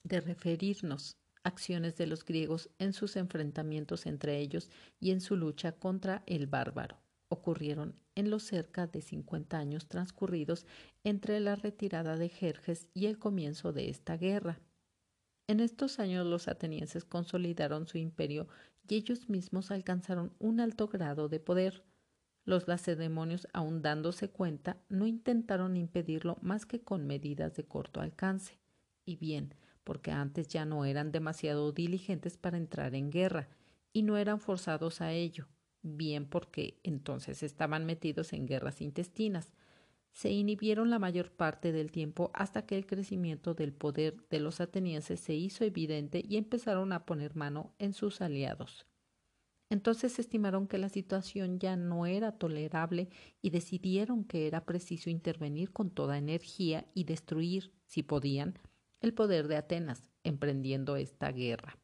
de 0.03 0.21
referirnos, 0.21 1.17
acciones 1.43 1.95
de 1.95 2.05
los 2.05 2.23
griegos 2.23 2.69
en 2.77 2.93
sus 2.93 3.15
enfrentamientos 3.15 4.05
entre 4.05 4.37
ellos 4.37 4.69
y 4.99 5.09
en 5.09 5.21
su 5.21 5.35
lucha 5.35 5.71
contra 5.71 6.21
el 6.27 6.45
bárbaro 6.45 7.04
ocurrieron 7.35 7.95
en 8.15 8.29
los 8.29 8.43
cerca 8.43 8.87
de 8.87 9.01
50 9.01 9.57
años 9.57 9.87
transcurridos 9.87 10.65
entre 11.03 11.39
la 11.39 11.55
retirada 11.55 12.17
de 12.17 12.29
Jerjes 12.29 12.87
y 12.93 13.05
el 13.05 13.19
comienzo 13.19 13.73
de 13.73 13.89
esta 13.89 14.17
guerra. 14.17 14.59
En 15.47 15.59
estos 15.59 15.99
años 15.99 16.25
los 16.25 16.47
atenienses 16.47 17.05
consolidaron 17.05 17.87
su 17.87 17.97
imperio 17.97 18.47
y 18.87 18.95
ellos 18.95 19.29
mismos 19.29 19.69
alcanzaron 19.69 20.33
un 20.39 20.59
alto 20.59 20.87
grado 20.87 21.29
de 21.29 21.39
poder. 21.39 21.83
Los 22.45 22.67
lacedemonios, 22.67 23.47
aun 23.53 23.81
dándose 23.81 24.29
cuenta, 24.29 24.77
no 24.89 25.07
intentaron 25.07 25.77
impedirlo 25.77 26.37
más 26.41 26.65
que 26.65 26.81
con 26.81 27.05
medidas 27.05 27.55
de 27.55 27.65
corto 27.65 28.01
alcance. 28.01 28.59
Y 29.05 29.17
bien, 29.17 29.53
porque 29.83 30.11
antes 30.11 30.47
ya 30.47 30.65
no 30.65 30.85
eran 30.85 31.11
demasiado 31.11 31.71
diligentes 31.71 32.37
para 32.37 32.57
entrar 32.57 32.95
en 32.95 33.11
guerra, 33.11 33.49
y 33.93 34.03
no 34.03 34.17
eran 34.17 34.39
forzados 34.39 35.01
a 35.01 35.13
ello 35.13 35.47
bien 35.85 36.25
porque 36.25 36.79
entonces 36.83 37.43
estaban 37.43 37.85
metidos 37.85 38.33
en 38.33 38.47
guerras 38.47 38.81
intestinas. 38.81 39.53
Se 40.11 40.31
inhibieron 40.31 40.89
la 40.89 40.99
mayor 40.99 41.31
parte 41.31 41.71
del 41.71 41.91
tiempo 41.91 42.31
hasta 42.33 42.65
que 42.65 42.77
el 42.77 42.85
crecimiento 42.85 43.53
del 43.53 43.73
poder 43.73 44.15
de 44.29 44.39
los 44.39 44.61
atenienses 44.61 45.19
se 45.19 45.35
hizo 45.35 45.63
evidente 45.63 46.23
y 46.27 46.37
empezaron 46.37 46.93
a 46.93 47.05
poner 47.05 47.35
mano 47.35 47.73
en 47.79 47.93
sus 47.93 48.21
aliados. 48.21 48.85
Entonces 49.69 50.19
estimaron 50.19 50.67
que 50.67 50.77
la 50.77 50.89
situación 50.89 51.59
ya 51.59 51.75
no 51.75 52.05
era 52.05 52.31
tolerable 52.31 53.09
y 53.41 53.49
decidieron 53.49 54.23
que 54.23 54.47
era 54.47 54.65
preciso 54.65 55.09
intervenir 55.09 55.71
con 55.71 55.89
toda 55.89 56.17
energía 56.17 56.85
y 56.93 57.03
destruir, 57.03 57.73
si 57.87 58.03
podían, 58.03 58.59
el 59.01 59.13
poder 59.13 59.47
de 59.47 59.57
Atenas, 59.57 60.11
emprendiendo 60.23 60.95
esta 60.95 61.31
guerra. 61.31 61.77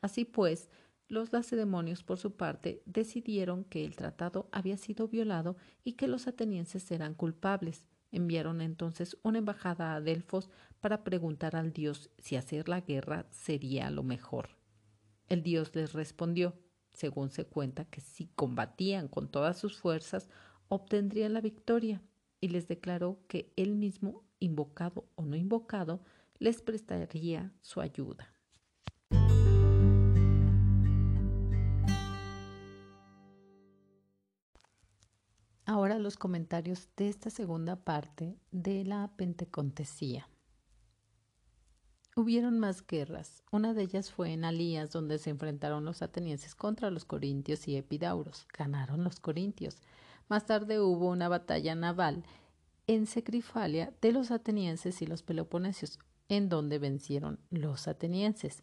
Así 0.00 0.24
pues, 0.24 0.70
los 1.12 1.30
lacedemonios, 1.30 2.02
por 2.02 2.16
su 2.16 2.36
parte, 2.36 2.82
decidieron 2.86 3.64
que 3.64 3.84
el 3.84 3.96
tratado 3.96 4.48
había 4.50 4.78
sido 4.78 5.08
violado 5.08 5.58
y 5.84 5.92
que 5.92 6.08
los 6.08 6.26
atenienses 6.26 6.90
eran 6.90 7.12
culpables. 7.12 7.86
Enviaron 8.10 8.62
entonces 8.62 9.18
una 9.22 9.36
embajada 9.36 9.94
a 9.94 10.00
Delfos 10.00 10.48
para 10.80 11.04
preguntar 11.04 11.54
al 11.54 11.74
dios 11.74 12.08
si 12.16 12.36
hacer 12.36 12.66
la 12.70 12.80
guerra 12.80 13.26
sería 13.30 13.90
lo 13.90 14.02
mejor. 14.02 14.56
El 15.28 15.42
dios 15.42 15.74
les 15.74 15.92
respondió, 15.92 16.54
según 16.94 17.30
se 17.30 17.44
cuenta, 17.44 17.84
que 17.84 18.00
si 18.00 18.28
combatían 18.28 19.06
con 19.06 19.30
todas 19.30 19.58
sus 19.58 19.78
fuerzas, 19.78 20.30
obtendrían 20.68 21.34
la 21.34 21.42
victoria, 21.42 22.00
y 22.40 22.48
les 22.48 22.68
declaró 22.68 23.20
que 23.28 23.52
él 23.56 23.74
mismo, 23.76 24.24
invocado 24.40 25.10
o 25.14 25.26
no 25.26 25.36
invocado, 25.36 26.02
les 26.38 26.62
prestaría 26.62 27.52
su 27.60 27.82
ayuda. 27.82 28.32
Ahora 35.72 35.98
los 35.98 36.18
comentarios 36.18 36.90
de 36.98 37.08
esta 37.08 37.30
segunda 37.30 37.76
parte 37.76 38.36
de 38.50 38.84
la 38.84 39.10
Pentecontesía. 39.16 40.28
Hubieron 42.14 42.58
más 42.58 42.86
guerras. 42.86 43.42
Una 43.50 43.72
de 43.72 43.84
ellas 43.84 44.12
fue 44.12 44.34
en 44.34 44.44
Alías, 44.44 44.90
donde 44.90 45.16
se 45.16 45.30
enfrentaron 45.30 45.86
los 45.86 46.02
atenienses 46.02 46.54
contra 46.54 46.90
los 46.90 47.06
corintios 47.06 47.68
y 47.68 47.76
epidauros. 47.78 48.46
Ganaron 48.52 49.02
los 49.02 49.18
corintios. 49.18 49.80
Más 50.28 50.44
tarde 50.44 50.78
hubo 50.78 51.08
una 51.08 51.30
batalla 51.30 51.74
naval 51.74 52.22
en 52.86 53.06
Secrifalia 53.06 53.94
de 54.02 54.12
los 54.12 54.30
atenienses 54.30 55.00
y 55.00 55.06
los 55.06 55.22
peloponesios, 55.22 55.98
en 56.28 56.50
donde 56.50 56.78
vencieron 56.78 57.38
los 57.48 57.88
atenienses. 57.88 58.62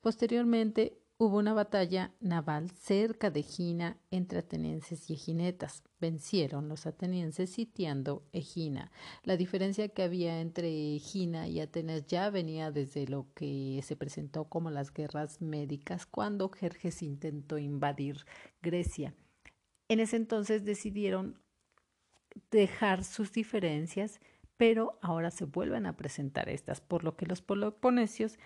Posteriormente 0.00 0.97
Hubo 1.20 1.38
una 1.38 1.52
batalla 1.52 2.12
naval 2.20 2.70
cerca 2.70 3.32
de 3.32 3.40
Egina 3.40 3.96
entre 4.12 4.38
atenienses 4.38 5.10
y 5.10 5.14
eginetas. 5.14 5.82
Vencieron 6.00 6.68
los 6.68 6.86
atenienses 6.86 7.50
sitiando 7.50 8.22
Egina. 8.32 8.92
La 9.24 9.36
diferencia 9.36 9.88
que 9.88 10.04
había 10.04 10.40
entre 10.40 10.94
Egina 10.94 11.48
y 11.48 11.58
Atenas 11.58 12.06
ya 12.06 12.30
venía 12.30 12.70
desde 12.70 13.08
lo 13.08 13.26
que 13.34 13.80
se 13.82 13.96
presentó 13.96 14.44
como 14.44 14.70
las 14.70 14.92
guerras 14.92 15.42
médicas 15.42 16.06
cuando 16.06 16.50
Jerjes 16.50 17.02
intentó 17.02 17.58
invadir 17.58 18.24
Grecia. 18.62 19.12
En 19.88 19.98
ese 19.98 20.14
entonces 20.14 20.64
decidieron 20.64 21.42
dejar 22.52 23.02
sus 23.02 23.32
diferencias, 23.32 24.20
pero 24.56 25.00
ahora 25.02 25.32
se 25.32 25.46
vuelven 25.46 25.86
a 25.86 25.96
presentar 25.96 26.48
estas, 26.48 26.80
por 26.80 27.02
lo 27.02 27.16
que 27.16 27.26
los 27.26 27.42
peloponesios 27.42 28.38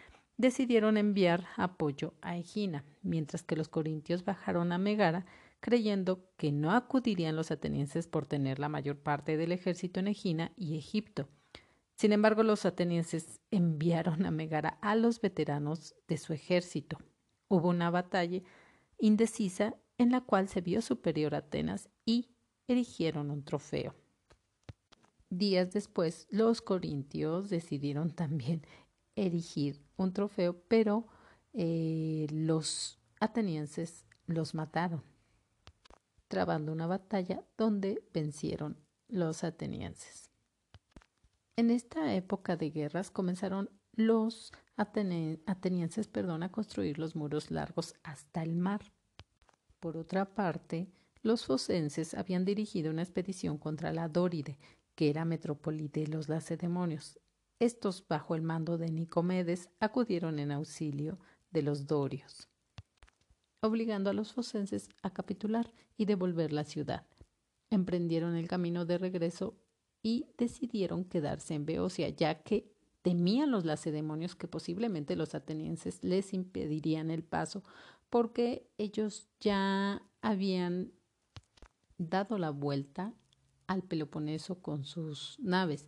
decidieron 0.42 0.96
enviar 0.96 1.46
apoyo 1.56 2.14
a 2.20 2.36
Egina, 2.36 2.84
mientras 3.02 3.44
que 3.44 3.54
los 3.54 3.68
corintios 3.68 4.24
bajaron 4.24 4.72
a 4.72 4.78
Megara, 4.78 5.24
creyendo 5.60 6.28
que 6.36 6.50
no 6.50 6.72
acudirían 6.72 7.36
los 7.36 7.52
atenienses 7.52 8.08
por 8.08 8.26
tener 8.26 8.58
la 8.58 8.68
mayor 8.68 8.98
parte 8.98 9.36
del 9.36 9.52
ejército 9.52 10.00
en 10.00 10.08
Egina 10.08 10.50
y 10.56 10.76
Egipto. 10.76 11.28
Sin 11.94 12.12
embargo, 12.12 12.42
los 12.42 12.66
atenienses 12.66 13.40
enviaron 13.52 14.26
a 14.26 14.32
Megara 14.32 14.78
a 14.82 14.96
los 14.96 15.20
veteranos 15.20 15.94
de 16.08 16.18
su 16.18 16.32
ejército. 16.32 16.98
Hubo 17.46 17.68
una 17.68 17.90
batalla 17.90 18.42
indecisa 18.98 19.76
en 19.96 20.10
la 20.10 20.22
cual 20.22 20.48
se 20.48 20.60
vio 20.60 20.82
superior 20.82 21.36
a 21.36 21.38
Atenas 21.38 21.88
y 22.04 22.30
erigieron 22.66 23.30
un 23.30 23.44
trofeo. 23.44 23.94
Días 25.30 25.70
después, 25.72 26.26
los 26.30 26.62
corintios 26.62 27.48
decidieron 27.48 28.10
también 28.10 28.62
erigir 29.14 29.80
un 30.02 30.12
trofeo, 30.12 30.62
pero 30.68 31.06
eh, 31.52 32.26
los 32.30 32.98
atenienses 33.20 34.06
los 34.26 34.54
mataron, 34.54 35.02
trabando 36.28 36.72
una 36.72 36.86
batalla 36.86 37.44
donde 37.56 38.02
vencieron 38.12 38.76
los 39.08 39.44
atenienses. 39.44 40.30
En 41.56 41.70
esta 41.70 42.14
época 42.14 42.56
de 42.56 42.70
guerras 42.70 43.10
comenzaron 43.10 43.68
los 43.94 44.52
atenienses 44.76 46.08
perdón, 46.08 46.42
a 46.42 46.50
construir 46.50 46.98
los 46.98 47.14
muros 47.14 47.50
largos 47.50 47.94
hasta 48.02 48.42
el 48.42 48.54
mar. 48.54 48.80
Por 49.80 49.96
otra 49.96 50.34
parte, 50.34 50.88
los 51.22 51.44
focenses 51.44 52.14
habían 52.14 52.44
dirigido 52.44 52.90
una 52.90 53.02
expedición 53.02 53.58
contra 53.58 53.92
la 53.92 54.08
Dóride, 54.08 54.58
que 54.94 55.10
era 55.10 55.24
metrópoli 55.24 55.88
de 55.88 56.06
los 56.06 56.28
lacedemonios. 56.28 57.18
Estos, 57.62 58.04
bajo 58.08 58.34
el 58.34 58.42
mando 58.42 58.76
de 58.76 58.90
Nicomedes, 58.90 59.70
acudieron 59.78 60.40
en 60.40 60.50
auxilio 60.50 61.20
de 61.52 61.62
los 61.62 61.86
dorios, 61.86 62.48
obligando 63.60 64.10
a 64.10 64.12
los 64.12 64.32
focenses 64.32 64.88
a 65.00 65.10
capitular 65.10 65.72
y 65.96 66.06
devolver 66.06 66.52
la 66.52 66.64
ciudad. 66.64 67.06
Emprendieron 67.70 68.34
el 68.34 68.48
camino 68.48 68.84
de 68.84 68.98
regreso 68.98 69.54
y 70.02 70.26
decidieron 70.36 71.04
quedarse 71.04 71.54
en 71.54 71.64
Beocia, 71.64 72.08
ya 72.08 72.42
que 72.42 72.74
temían 73.02 73.52
los 73.52 73.64
lacedemonios 73.64 74.34
que 74.34 74.48
posiblemente 74.48 75.14
los 75.14 75.36
atenienses 75.36 76.02
les 76.02 76.34
impedirían 76.34 77.12
el 77.12 77.22
paso, 77.22 77.62
porque 78.10 78.66
ellos 78.76 79.28
ya 79.38 80.02
habían 80.20 80.90
dado 81.96 82.38
la 82.38 82.50
vuelta 82.50 83.14
al 83.68 83.84
Peloponeso 83.84 84.60
con 84.60 84.84
sus 84.84 85.38
naves 85.38 85.86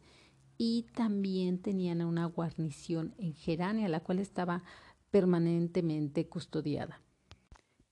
y 0.59 0.87
también 0.95 1.61
tenían 1.61 2.03
una 2.03 2.27
guarnición 2.27 3.14
en 3.19 3.35
Gerania, 3.35 3.88
la 3.88 4.01
cual 4.01 4.19
estaba 4.19 4.62
permanentemente 5.11 6.29
custodiada. 6.29 7.01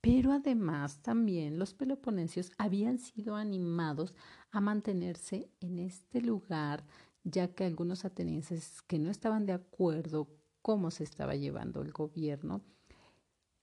Pero 0.01 0.33
además 0.33 1.01
también 1.03 1.59
los 1.59 1.75
peloponesios 1.75 2.51
habían 2.59 2.99
sido 2.99 3.37
animados 3.37 4.15
a 4.51 4.61
mantenerse 4.61 5.49
en 5.61 5.79
este 5.79 6.21
lugar, 6.21 6.85
ya 7.23 7.55
que 7.55 7.65
algunos 7.65 8.05
atenienses 8.05 8.83
que 8.83 8.99
no 8.99 9.11
estaban 9.11 9.47
de 9.47 9.53
acuerdo 9.53 10.29
cómo 10.61 10.91
se 10.91 11.05
estaba 11.05 11.37
llevando 11.37 11.83
el 11.83 11.93
gobierno, 11.93 12.63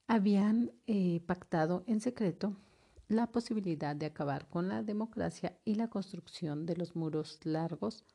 habían 0.07 0.71
eh, 0.87 1.21
pactado 1.25 1.83
en 1.85 1.99
secreto 1.99 2.55
la 3.09 3.31
posibilidad 3.31 3.95
de 3.95 4.05
acabar 4.05 4.47
con 4.47 4.69
la 4.69 4.83
democracia 4.83 5.59
y 5.65 5.75
la 5.75 5.89
construcción 5.89 6.65
de 6.65 6.77
los 6.77 6.95
muros 6.95 7.39
largos 7.43 8.05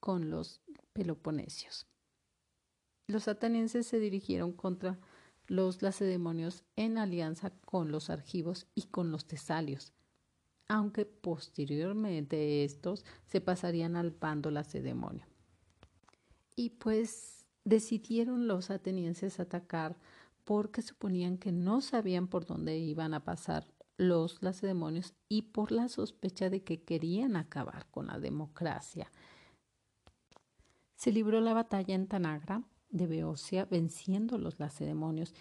con 0.00 0.30
los 0.30 0.60
peloponesios. 0.92 1.86
Los 3.06 3.28
atenienses 3.28 3.86
se 3.86 3.98
dirigieron 3.98 4.52
contra 4.52 4.98
los 5.46 5.82
lacedemonios 5.82 6.64
en 6.76 6.96
alianza 6.96 7.50
con 7.50 7.90
los 7.90 8.08
argivos 8.08 8.66
y 8.74 8.84
con 8.84 9.10
los 9.10 9.26
tesalios, 9.26 9.92
aunque 10.68 11.04
posteriormente 11.04 12.64
estos 12.64 13.04
se 13.26 13.40
pasarían 13.40 13.96
al 13.96 14.12
bando 14.12 14.50
lacedemonio. 14.50 15.26
Y 16.54 16.70
pues 16.70 17.46
decidieron 17.64 18.46
los 18.46 18.70
atenienses 18.70 19.40
atacar 19.40 19.98
porque 20.44 20.82
suponían 20.82 21.36
que 21.36 21.52
no 21.52 21.80
sabían 21.80 22.28
por 22.28 22.46
dónde 22.46 22.78
iban 22.78 23.14
a 23.14 23.24
pasar 23.24 23.66
los 23.96 24.42
lacedemonios 24.42 25.14
y 25.28 25.42
por 25.42 25.72
la 25.72 25.88
sospecha 25.88 26.48
de 26.48 26.62
que 26.62 26.82
querían 26.82 27.36
acabar 27.36 27.86
con 27.90 28.06
la 28.06 28.18
democracia. 28.18 29.10
Se 31.00 31.12
libró 31.12 31.40
la 31.40 31.54
batalla 31.54 31.94
en 31.94 32.06
Tanagra 32.08 32.62
de 32.90 33.06
Beocia, 33.06 33.64
venciendo 33.64 34.36
los 34.36 34.60
lacedemonios 34.60 35.32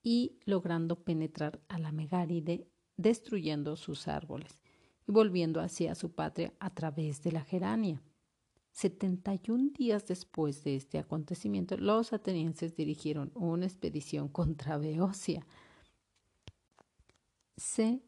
y 0.00 0.38
logrando 0.44 1.02
penetrar 1.02 1.60
a 1.66 1.80
la 1.80 1.90
Megáride, 1.90 2.68
destruyendo 2.96 3.74
sus 3.74 4.06
árboles 4.06 4.62
y 5.08 5.10
volviendo 5.10 5.60
hacia 5.60 5.96
su 5.96 6.12
patria 6.12 6.54
a 6.60 6.72
través 6.72 7.20
de 7.24 7.32
la 7.32 7.42
Gerania. 7.42 8.00
71 8.70 9.72
días 9.76 10.06
después 10.06 10.62
de 10.62 10.76
este 10.76 11.00
acontecimiento, 11.00 11.76
los 11.76 12.12
atenienses 12.12 12.76
dirigieron 12.76 13.32
una 13.34 13.66
expedición 13.66 14.28
contra 14.28 14.78
Beocia. 14.78 15.44
Se 17.56 18.04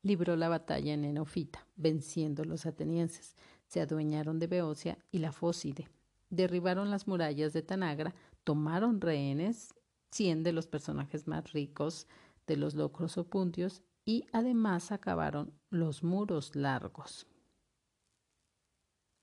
libró 0.00 0.34
la 0.36 0.48
batalla 0.48 0.94
en 0.94 1.04
Enofita, 1.04 1.68
venciendo 1.76 2.42
los 2.46 2.64
atenienses. 2.64 3.36
Se 3.66 3.82
adueñaron 3.82 4.38
de 4.38 4.46
Beocia 4.46 4.96
y 5.10 5.18
la 5.18 5.30
Fóside. 5.30 5.90
Derribaron 6.30 6.90
las 6.90 7.06
murallas 7.06 7.52
de 7.52 7.62
Tanagra, 7.62 8.14
tomaron 8.44 9.00
rehenes 9.00 9.74
cien 10.10 10.42
de 10.42 10.52
los 10.52 10.66
personajes 10.66 11.26
más 11.26 11.52
ricos 11.52 12.06
de 12.46 12.56
los 12.56 12.74
locros 12.74 13.18
opuntios 13.18 13.82
y 14.04 14.26
además 14.32 14.92
acabaron 14.92 15.52
los 15.70 16.02
muros 16.02 16.54
largos. 16.54 17.26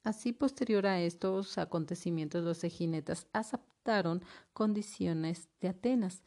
Así, 0.03 0.33
posterior 0.33 0.87
a 0.87 0.99
estos 0.99 1.57
acontecimientos, 1.57 2.43
los 2.43 2.63
eginetas 2.63 3.27
aceptaron 3.33 4.23
condiciones 4.51 5.49
de 5.59 5.69
Atenas, 5.69 6.23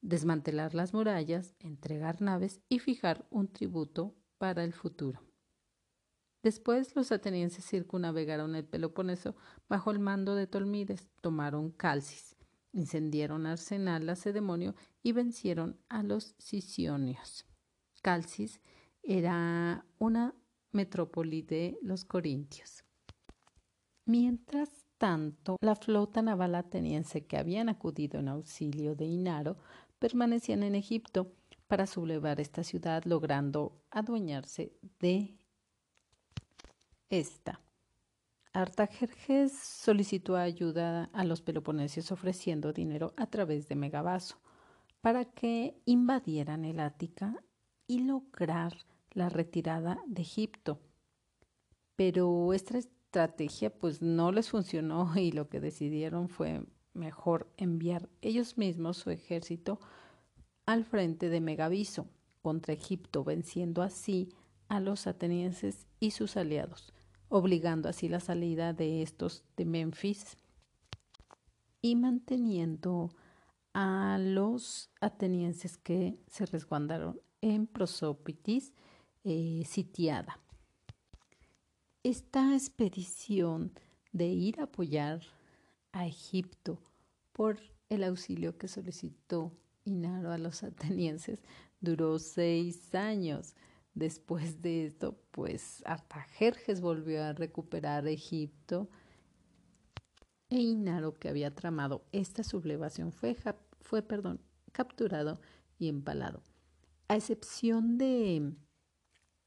desmantelar 0.00 0.74
las 0.74 0.94
murallas, 0.94 1.54
entregar 1.58 2.22
naves 2.22 2.60
y 2.68 2.78
fijar 2.78 3.26
un 3.30 3.48
tributo 3.48 4.14
para 4.38 4.64
el 4.64 4.72
futuro. 4.72 5.29
Después 6.42 6.96
los 6.96 7.12
atenienses 7.12 7.66
circunnavegaron 7.66 8.54
el 8.54 8.64
Peloponeso 8.64 9.36
bajo 9.68 9.90
el 9.90 9.98
mando 9.98 10.34
de 10.34 10.46
Tolmides, 10.46 11.10
tomaron 11.20 11.70
Calcis, 11.70 12.36
incendiaron 12.72 13.46
Arsenal 13.46 14.06
lacedemonio 14.06 14.74
y 15.02 15.12
vencieron 15.12 15.78
a 15.88 16.02
los 16.02 16.34
sicionios. 16.38 17.44
Calcis 18.02 18.60
era 19.02 19.84
una 19.98 20.34
metrópoli 20.72 21.42
de 21.42 21.78
los 21.82 22.04
corintios. 22.04 22.84
Mientras 24.06 24.86
tanto, 24.98 25.56
la 25.60 25.74
flota 25.76 26.22
naval 26.22 26.54
ateniense 26.54 27.26
que 27.26 27.36
habían 27.36 27.68
acudido 27.68 28.20
en 28.20 28.28
auxilio 28.28 28.94
de 28.94 29.04
Inaro 29.04 29.56
permanecían 29.98 30.62
en 30.62 30.74
Egipto 30.74 31.32
para 31.68 31.86
sublevar 31.86 32.40
esta 32.40 32.64
ciudad, 32.64 33.04
logrando 33.04 33.84
adueñarse 33.90 34.72
de 34.98 35.39
esta. 37.10 37.60
Artajerjes 38.52 39.52
solicitó 39.52 40.36
ayuda 40.36 41.10
a 41.12 41.24
los 41.24 41.42
peloponesios 41.42 42.10
ofreciendo 42.10 42.72
dinero 42.72 43.12
a 43.16 43.26
través 43.26 43.68
de 43.68 43.76
Megabaso 43.76 44.38
para 45.00 45.24
que 45.24 45.80
invadieran 45.84 46.64
el 46.64 46.80
Ática 46.80 47.44
y 47.86 48.00
lograr 48.00 48.76
la 49.12 49.28
retirada 49.28 50.02
de 50.06 50.22
Egipto. 50.22 50.80
Pero 51.96 52.52
esta 52.52 52.78
estrategia 52.78 53.70
pues 53.70 54.02
no 54.02 54.32
les 54.32 54.50
funcionó 54.50 55.12
y 55.16 55.32
lo 55.32 55.48
que 55.48 55.60
decidieron 55.60 56.28
fue 56.28 56.64
mejor 56.92 57.52
enviar 57.56 58.08
ellos 58.20 58.58
mismos 58.58 58.96
su 58.96 59.10
ejército 59.10 59.80
al 60.66 60.84
frente 60.84 61.28
de 61.28 61.40
Megaviso 61.40 62.06
contra 62.42 62.74
Egipto, 62.74 63.22
venciendo 63.22 63.82
así 63.82 64.28
a 64.68 64.80
los 64.80 65.06
atenienses 65.06 65.86
y 65.98 66.12
sus 66.12 66.36
aliados, 66.36 66.92
obligando 67.30 67.88
así 67.88 68.08
la 68.08 68.20
salida 68.20 68.74
de 68.74 69.00
estos 69.00 69.42
de 69.56 69.64
Memphis 69.64 70.36
y 71.80 71.96
manteniendo 71.96 73.10
a 73.72 74.18
los 74.20 74.90
atenienses 75.00 75.78
que 75.78 76.18
se 76.26 76.44
resguardaron 76.44 77.18
en 77.40 77.66
Prosópitis 77.66 78.74
eh, 79.24 79.62
sitiada. 79.66 80.38
Esta 82.02 82.54
expedición 82.54 83.72
de 84.12 84.26
ir 84.26 84.60
a 84.60 84.64
apoyar 84.64 85.22
a 85.92 86.06
Egipto 86.06 86.78
por 87.32 87.58
el 87.88 88.04
auxilio 88.04 88.58
que 88.58 88.68
solicitó 88.68 89.52
Inaro 89.84 90.30
a 90.30 90.38
los 90.38 90.62
atenienses 90.62 91.42
duró 91.80 92.18
seis 92.18 92.94
años. 92.94 93.54
Después 93.94 94.62
de 94.62 94.86
esto, 94.86 95.20
pues 95.30 95.82
Artajerjes 95.84 96.80
volvió 96.80 97.22
a 97.24 97.32
recuperar 97.32 98.06
Egipto 98.06 98.88
e 100.48 100.58
Inaro, 100.58 101.14
que 101.14 101.28
había 101.28 101.54
tramado 101.54 102.04
esta 102.12 102.42
sublevación, 102.42 103.12
fue, 103.12 103.36
capturado 104.72 105.40
y 105.78 105.88
empalado. 105.88 106.42
A 107.08 107.16
excepción 107.16 107.98
de 107.98 108.54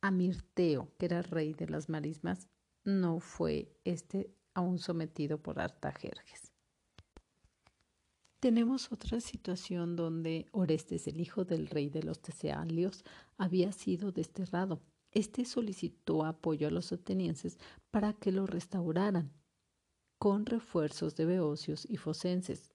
Amirteo, 0.01 0.93
que 0.97 1.06
era 1.06 1.21
rey 1.21 1.53
de 1.53 1.67
las 1.67 1.89
marismas, 1.89 2.47
no 2.86 3.19
fue 3.19 3.75
este 3.86 4.34
aún 4.53 4.79
sometido 4.79 5.41
por 5.41 5.60
Artajerjes. 5.60 6.53
Tenemos 8.43 8.91
otra 8.91 9.21
situación 9.21 9.95
donde 9.95 10.47
Orestes, 10.51 11.08
el 11.08 11.21
hijo 11.21 11.45
del 11.45 11.67
rey 11.67 11.88
de 11.89 12.03
los 12.03 12.21
Tesealios, 12.21 13.06
había 13.38 13.71
sido 13.71 14.12
desterrado. 14.12 14.82
Este 15.12 15.45
solicitó 15.45 16.25
apoyo 16.25 16.67
a 16.67 16.69
los 16.69 16.91
atenienses 16.91 17.58
para 17.89 18.12
que 18.12 18.34
lo 18.34 18.45
restauraran, 18.45 19.32
con 20.19 20.45
refuerzos 20.45 21.15
de 21.15 21.23
beocios 21.23 21.88
y 21.89 21.95
focenses. 21.95 22.73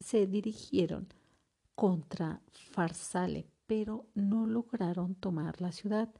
Se 0.00 0.26
dirigieron 0.26 1.08
contra 1.74 2.40
Farsale, 2.70 3.46
pero 3.66 4.06
no 4.14 4.46
lograron 4.46 5.16
tomar 5.16 5.60
la 5.60 5.72
ciudad 5.72 6.14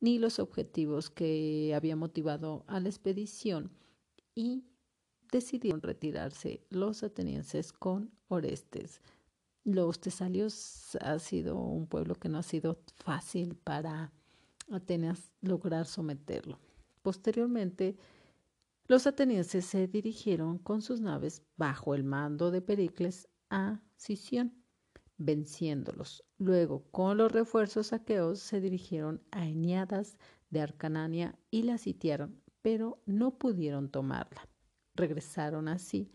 ni 0.00 0.18
los 0.18 0.38
objetivos 0.38 1.08
que 1.08 1.72
había 1.74 1.96
motivado 1.96 2.66
a 2.66 2.78
la 2.78 2.90
expedición 2.90 3.72
y 4.34 4.64
decidieron 5.30 5.82
retirarse 5.82 6.62
los 6.70 7.02
atenienses 7.02 7.72
con 7.72 8.10
Orestes. 8.28 9.00
Los 9.64 10.00
tesalios 10.00 10.96
ha 11.00 11.18
sido 11.18 11.56
un 11.58 11.86
pueblo 11.86 12.14
que 12.14 12.28
no 12.28 12.38
ha 12.38 12.42
sido 12.42 12.80
fácil 12.96 13.54
para 13.56 14.12
Atenas 14.70 15.32
lograr 15.40 15.86
someterlo. 15.86 16.58
Posteriormente, 17.02 17.96
los 18.86 19.06
atenienses 19.06 19.64
se 19.66 19.86
dirigieron 19.86 20.58
con 20.58 20.82
sus 20.82 21.00
naves 21.00 21.42
bajo 21.56 21.94
el 21.94 22.04
mando 22.04 22.50
de 22.50 22.62
Pericles 22.62 23.28
a 23.50 23.82
Sición, 23.96 24.54
venciéndolos. 25.18 26.24
Luego, 26.38 26.84
con 26.90 27.18
los 27.18 27.32
refuerzos 27.32 27.92
aqueos, 27.92 28.38
se 28.38 28.60
dirigieron 28.60 29.22
a 29.30 29.46
Eniadas 29.46 30.16
de 30.50 30.60
Arcanania 30.60 31.38
y 31.50 31.62
la 31.64 31.76
sitiaron, 31.76 32.40
pero 32.62 33.02
no 33.04 33.36
pudieron 33.38 33.90
tomarla. 33.90 34.48
Regresaron 34.98 35.68
así 35.68 36.10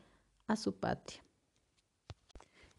a 0.46 0.58
su 0.58 0.76
patria. 0.76 1.24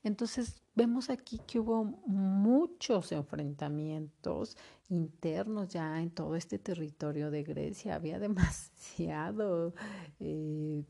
Entonces 0.03 0.61
vemos 0.75 1.09
aquí 1.09 1.41
que 1.47 1.59
hubo 1.59 1.83
muchos 1.83 3.11
enfrentamientos 3.11 4.59
internos 4.91 5.71
ya 5.71 6.03
en 6.03 6.11
todo 6.11 6.37
este 6.37 6.59
territorio 6.59 7.31
de 7.31 7.43
Grecia. 7.43 7.95
Había 7.95 8.19
demasiado 8.21 9.75
eh, 10.21 10.85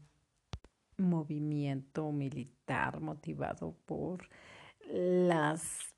movimiento 0.96 2.10
militar 2.10 3.00
motivado 3.00 3.76
por 3.86 4.28
las 4.90 5.94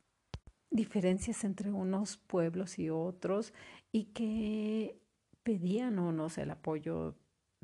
diferencias 0.70 1.42
entre 1.44 1.72
unos 1.72 2.18
pueblos 2.18 2.79
y 2.79 2.90
otros 2.90 3.55
y 3.92 4.05
que 4.12 5.00
pedían 5.42 5.98
unos 5.98 6.37
el 6.37 6.50
apoyo 6.50 7.14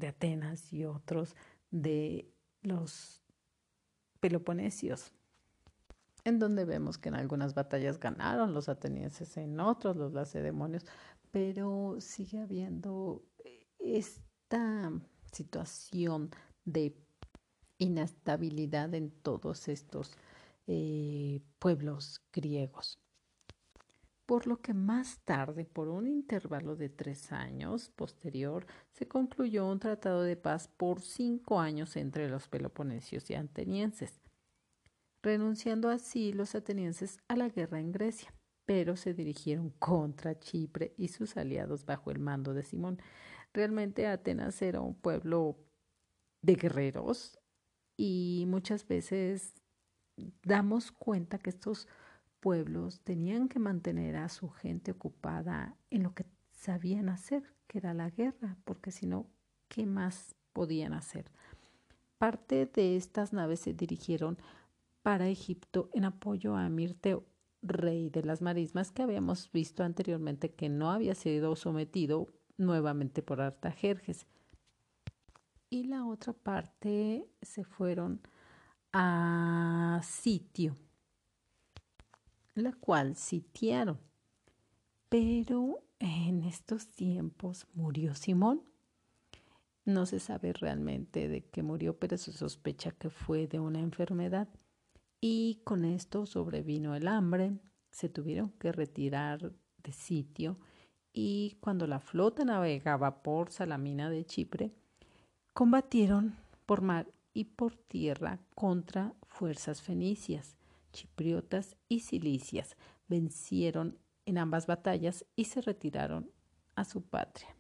de 0.02 0.08
Atenas 0.08 0.72
y 0.72 0.84
otros 0.84 1.34
de 1.70 2.28
los 2.60 3.22
peloponesios 4.20 5.12
en 6.24 6.38
donde 6.38 6.64
vemos 6.64 6.98
que 6.98 7.08
en 7.08 7.16
algunas 7.16 7.54
batallas 7.54 7.98
ganaron 7.98 8.54
los 8.54 8.68
atenienses, 8.68 9.36
en 9.36 9.58
otros 9.58 9.96
los 9.96 10.12
lacedemonios, 10.12 10.86
pero 11.30 11.96
sigue 12.00 12.40
habiendo 12.40 13.24
esta 13.78 14.92
situación 15.32 16.30
de 16.64 16.94
inestabilidad 17.78 18.94
en 18.94 19.10
todos 19.10 19.66
estos 19.66 20.12
eh, 20.68 21.40
pueblos 21.58 22.22
griegos. 22.32 23.01
Por 24.26 24.46
lo 24.46 24.61
que 24.61 24.72
más 24.72 25.20
tarde, 25.24 25.64
por 25.64 25.88
un 25.88 26.06
intervalo 26.06 26.76
de 26.76 26.88
tres 26.88 27.32
años 27.32 27.90
posterior, 27.90 28.66
se 28.92 29.08
concluyó 29.08 29.66
un 29.68 29.78
tratado 29.78 30.22
de 30.22 30.37
paz 30.37 30.68
por 30.68 31.00
cinco 31.00 31.61
años 31.61 31.96
entre 31.96 32.28
los 32.28 32.48
peloponesios 32.48 33.28
y 33.30 33.35
atenienses 33.35 34.22
renunciando 35.22 35.88
así 35.88 36.32
los 36.32 36.54
atenienses 36.54 37.20
a 37.28 37.37
la 37.37 37.48
guerra 37.48 37.80
en 37.80 37.92
Grecia, 37.92 38.35
pero 38.66 38.96
se 38.96 39.14
dirigieron 39.14 39.70
contra 39.70 40.38
Chipre 40.38 40.94
y 40.96 41.08
sus 41.08 41.37
aliados 41.37 41.87
bajo 41.87 42.11
el 42.11 42.18
mando 42.18 42.54
de 42.54 42.62
Simón. 42.62 43.00
Realmente 43.54 44.06
Atenas 44.06 44.61
era 44.62 44.80
un 44.80 44.94
pueblo 44.94 45.56
de 46.42 46.56
guerreros 46.56 47.38
y 47.96 48.44
muchas 48.48 48.87
veces 48.87 49.54
damos 50.42 50.90
cuenta 50.90 51.38
que 51.38 51.50
estos 51.50 51.87
pueblos 52.42 53.00
tenían 53.02 53.48
que 53.48 53.61
mantener 53.61 54.16
a 54.16 54.28
su 54.28 54.50
gente 54.50 54.90
ocupada 54.90 55.76
en 55.90 56.02
lo 56.02 56.12
que 56.12 56.26
sabían 56.50 57.09
hacer, 57.09 57.44
que 57.68 57.78
era 57.78 57.94
la 57.94 58.11
guerra, 58.11 58.57
porque 58.64 58.90
si 58.90 59.07
no, 59.07 59.31
¿qué 59.68 59.87
más 59.87 60.35
podían 60.52 60.92
hacer? 60.92 61.31
Parte 62.18 62.66
de 62.66 62.96
estas 62.96 63.33
naves 63.33 63.61
se 63.61 63.72
dirigieron 63.72 64.38
para 65.02 65.28
Egipto 65.28 65.88
en 65.94 66.05
apoyo 66.05 66.57
a 66.57 66.68
Mirteo, 66.68 67.24
rey 67.62 68.11
de 68.11 68.24
las 68.24 68.42
marismas 68.42 68.90
que 68.90 69.02
habíamos 69.02 69.50
visto 69.52 69.85
anteriormente 69.85 70.52
que 70.52 70.68
no 70.68 70.90
había 70.90 71.14
sido 71.14 71.55
sometido 71.55 72.26
nuevamente 72.57 73.22
por 73.22 73.40
Artajerjes. 73.40 74.26
Y 75.70 75.85
la 75.85 76.07
otra 76.07 76.33
parte 76.33 77.24
se 77.40 77.62
fueron 77.62 78.20
a 78.92 80.00
sitio, 80.02 80.74
la 82.54 82.72
cual 82.72 83.16
sitiaron. 83.16 83.98
Pero 85.08 85.82
en 85.98 86.42
estos 86.42 86.88
tiempos 86.88 87.66
murió 87.74 88.14
Simón. 88.14 88.62
No 89.84 90.06
se 90.06 90.20
sabe 90.20 90.52
realmente 90.52 91.28
de 91.28 91.44
qué 91.44 91.62
murió, 91.62 91.98
pero 91.98 92.16
se 92.16 92.32
sospecha 92.32 92.92
que 92.92 93.10
fue 93.10 93.46
de 93.46 93.58
una 93.58 93.80
enfermedad 93.80 94.48
y 95.24 95.60
con 95.62 95.84
esto 95.84 96.26
sobrevino 96.26 96.96
el 96.96 97.06
hambre, 97.06 97.56
se 97.92 98.08
tuvieron 98.08 98.50
que 98.58 98.72
retirar 98.72 99.52
de 99.82 99.92
sitio 99.92 100.58
y 101.12 101.58
cuando 101.60 101.86
la 101.86 102.00
flota 102.00 102.44
navegaba 102.44 103.22
por 103.22 103.50
Salamina 103.50 104.10
de 104.10 104.24
Chipre, 104.24 104.72
combatieron 105.52 106.34
por 106.66 106.80
mar 106.82 107.06
y 107.32 107.44
por 107.44 107.76
tierra 107.76 108.40
contra 108.56 109.14
fuerzas 109.22 109.80
fenicias, 109.80 110.56
chipriotas 110.92 111.76
y 111.88 112.00
cilicias. 112.00 112.76
Vencieron 113.09 113.98
en 114.26 114.38
ambas 114.38 114.66
batallas 114.66 115.24
y 115.35 115.44
se 115.46 115.61
retiraron 115.61 116.31
a 116.74 116.85
su 116.85 117.02
patria. 117.02 117.57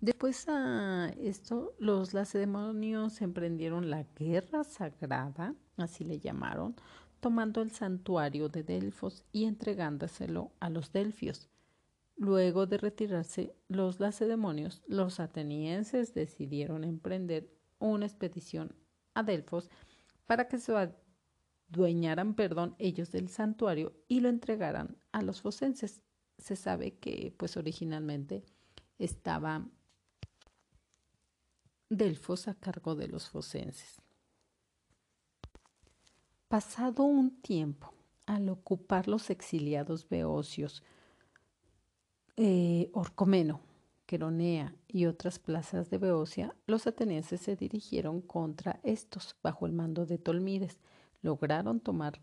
Después 0.00 0.48
a 0.48 1.12
esto, 1.18 1.74
los 1.78 2.14
lacedemonios 2.14 3.20
emprendieron 3.20 3.90
la 3.90 4.04
guerra 4.16 4.62
sagrada, 4.62 5.54
así 5.76 6.04
le 6.04 6.20
llamaron, 6.20 6.76
tomando 7.18 7.62
el 7.62 7.72
santuario 7.72 8.48
de 8.48 8.62
Delfos 8.62 9.24
y 9.32 9.44
entregándoselo 9.44 10.52
a 10.60 10.70
los 10.70 10.92
delfios. 10.92 11.48
Luego 12.16 12.66
de 12.66 12.78
retirarse 12.78 13.56
los 13.68 13.98
lacedemonios, 13.98 14.82
los 14.86 15.18
atenienses 15.18 16.14
decidieron 16.14 16.84
emprender 16.84 17.52
una 17.80 18.06
expedición 18.06 18.74
a 19.14 19.24
Delfos 19.24 19.68
para 20.26 20.46
que 20.46 20.58
se 20.58 20.72
adueñaran, 21.70 22.34
perdón, 22.34 22.74
ellos 22.78 23.10
del 23.10 23.28
santuario 23.28 23.92
y 24.08 24.20
lo 24.20 24.28
entregaran 24.28 24.96
a 25.12 25.22
los 25.22 25.40
focenses. 25.40 26.02
Se 26.38 26.56
sabe 26.56 26.98
que, 26.98 27.34
pues, 27.36 27.56
originalmente 27.56 28.44
estaba 28.98 29.66
Delfos 31.90 32.48
a 32.48 32.54
cargo 32.54 32.94
de 32.94 33.08
los 33.08 33.30
focenses. 33.30 34.02
Pasado 36.48 37.04
un 37.04 37.40
tiempo, 37.40 37.94
al 38.26 38.50
ocupar 38.50 39.08
los 39.08 39.30
exiliados 39.30 40.06
beocios, 40.08 40.82
eh, 42.36 42.90
Orcomeno, 42.92 43.60
Queronea 44.04 44.74
y 44.86 45.06
otras 45.06 45.38
plazas 45.38 45.88
de 45.90 45.98
Beocia, 45.98 46.54
los 46.66 46.86
atenienses 46.86 47.40
se 47.40 47.56
dirigieron 47.56 48.20
contra 48.20 48.80
estos 48.82 49.36
bajo 49.42 49.66
el 49.66 49.72
mando 49.72 50.04
de 50.06 50.18
Tolmides. 50.18 50.78
Lograron 51.22 51.80
tomar 51.80 52.20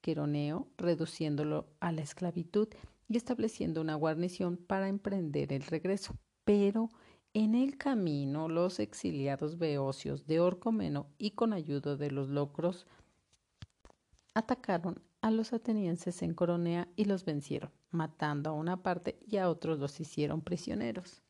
Queroneo, 0.00 0.68
reduciéndolo 0.76 1.66
a 1.80 1.92
la 1.92 2.02
esclavitud 2.02 2.68
y 3.08 3.16
estableciendo 3.16 3.80
una 3.80 3.94
guarnición 3.94 4.56
para 4.56 4.88
emprender 4.88 5.52
el 5.52 5.62
regreso. 5.62 6.16
Pero 6.44 6.88
en 7.34 7.54
el 7.54 7.76
camino, 7.76 8.48
los 8.48 8.80
exiliados 8.80 9.58
beocios 9.58 10.26
de 10.26 10.40
Orcomeno 10.40 11.08
y 11.18 11.32
con 11.32 11.52
ayuda 11.52 11.96
de 11.96 12.10
los 12.10 12.28
locros 12.28 12.86
atacaron 14.34 15.02
a 15.20 15.30
los 15.30 15.52
atenienses 15.52 16.22
en 16.22 16.32
Coronea 16.34 16.88
y 16.96 17.04
los 17.04 17.24
vencieron, 17.24 17.70
matando 17.90 18.50
a 18.50 18.54
una 18.54 18.82
parte 18.82 19.18
y 19.26 19.36
a 19.36 19.50
otros 19.50 19.78
los 19.78 20.00
hicieron 20.00 20.40
prisioneros. 20.40 21.22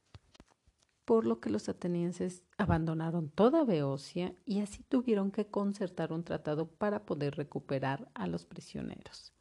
Por 1.09 1.25
lo 1.25 1.41
que 1.41 1.49
los 1.49 1.71
atenienses 1.71 2.43
abandonaron 2.59 3.31
toda 3.31 3.65
Beocia 3.65 4.35
y 4.45 4.61
así 4.61 4.83
tuvieron 4.83 5.31
que 5.31 5.47
concertar 5.47 6.13
un 6.13 6.23
tratado 6.23 6.67
para 6.67 7.07
poder 7.07 7.35
recuperar 7.37 8.11
a 8.13 8.27
los 8.27 8.45
prisioneros. 8.45 9.33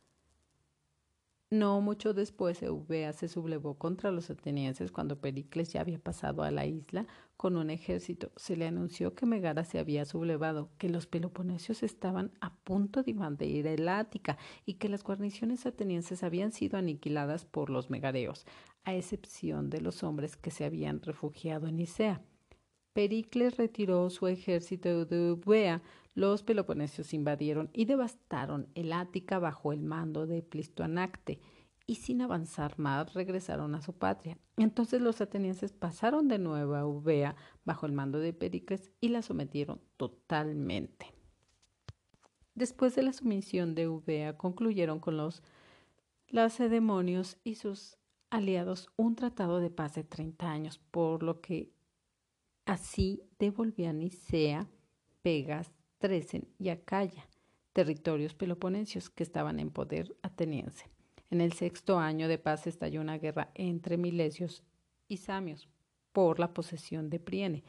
No 1.50 1.80
mucho 1.80 2.14
después 2.14 2.62
Eubea 2.62 3.14
se 3.14 3.30
sublevó 3.30 3.76
contra 3.76 4.12
los 4.12 4.30
atenienses 4.30 4.92
cuando 4.92 5.22
Pericles 5.22 5.72
ya 5.72 5.80
había 5.80 5.98
pasado 5.98 6.44
a 6.44 6.52
la 6.52 6.66
isla 6.66 7.08
con 7.38 7.56
un 7.56 7.70
ejército. 7.70 8.34
Se 8.36 8.58
le 8.58 8.68
anunció 8.68 9.16
que 9.16 9.26
Megara 9.26 9.64
se 9.64 9.80
había 9.80 10.04
sublevado, 10.04 10.70
que 10.78 10.90
los 10.90 11.08
peloponesios 11.08 11.84
estaban 11.84 12.34
a 12.42 12.54
punto 12.54 13.02
de 13.02 13.12
invadir 13.12 13.66
el 13.66 13.88
Ática 13.88 14.38
y 14.66 14.74
que 14.74 14.90
las 14.90 15.04
guarniciones 15.06 15.66
atenienses 15.66 16.22
habían 16.22 16.52
sido 16.52 16.78
aniquiladas 16.78 17.46
por 17.46 17.70
los 17.70 17.90
megareos, 17.90 18.46
a 18.84 18.94
excepción 18.94 19.70
de 19.70 19.80
los 19.80 20.04
hombres 20.04 20.36
que 20.36 20.52
se 20.52 20.66
habían 20.66 21.02
refugiado 21.02 21.68
en 21.68 21.78
Nicea. 21.78 22.22
Pericles 22.98 23.58
retiró 23.58 24.10
su 24.10 24.26
ejército 24.26 25.06
de 25.06 25.28
Eubea. 25.28 25.84
Los 26.16 26.42
peloponesios 26.42 27.14
invadieron 27.14 27.70
y 27.72 27.86
devastaron 27.86 28.70
el 28.74 28.92
Ática 28.92 29.38
bajo 29.38 29.72
el 29.72 29.84
mando 29.84 30.26
de 30.26 30.42
Plistoanacte 30.42 31.40
y 31.86 31.94
sin 31.94 32.24
avanzar 32.24 32.80
más 32.80 33.14
regresaron 33.14 33.76
a 33.76 33.82
su 33.84 33.94
patria. 33.94 34.40
Entonces 34.58 35.00
los 35.00 35.22
atenienses 35.22 35.74
pasaron 35.74 36.28
de 36.28 36.40
nuevo 36.40 36.74
a 36.74 36.80
Eubea 36.80 37.36
bajo 37.66 37.86
el 37.86 37.92
mando 37.92 38.18
de 38.18 38.34
Pericles 38.34 38.90
y 39.00 39.10
la 39.10 39.22
sometieron 39.22 39.80
totalmente. 39.98 41.14
Después 42.56 42.96
de 42.96 43.04
la 43.04 43.14
sumisión 43.14 43.76
de 43.76 43.84
Eubea, 43.84 44.38
concluyeron 44.38 45.00
con 45.00 45.18
los 45.18 45.44
lacedemonios 46.30 47.38
y 47.44 47.58
sus 47.58 48.00
aliados 48.32 48.90
un 48.96 49.16
tratado 49.16 49.60
de 49.60 49.70
paz 49.70 49.94
de 49.94 50.04
30 50.04 50.50
años, 50.50 50.80
por 50.90 51.22
lo 51.22 51.42
que 51.42 51.77
así 52.68 53.24
devolvían 53.40 54.00
Nicea, 54.00 54.68
Pegas, 55.24 55.74
Tresen 55.98 56.48
y 56.60 56.70
Acaya, 56.70 57.28
territorios 57.74 58.36
peloponesios 58.36 59.10
que 59.10 59.24
estaban 59.24 59.60
en 59.60 59.72
poder 59.72 60.16
ateniense. 60.22 60.86
En 61.32 61.42
el 61.42 61.54
sexto 61.54 61.98
año 61.98 62.28
de 62.28 62.38
paz 62.38 62.68
estalló 62.68 63.02
una 63.02 63.18
guerra 63.18 63.50
entre 63.56 63.98
milesios 63.98 64.64
y 65.08 65.18
samios 65.18 65.68
por 66.12 66.40
la 66.40 66.54
posesión 66.54 67.10
de 67.10 67.20
Priene, 67.20 67.64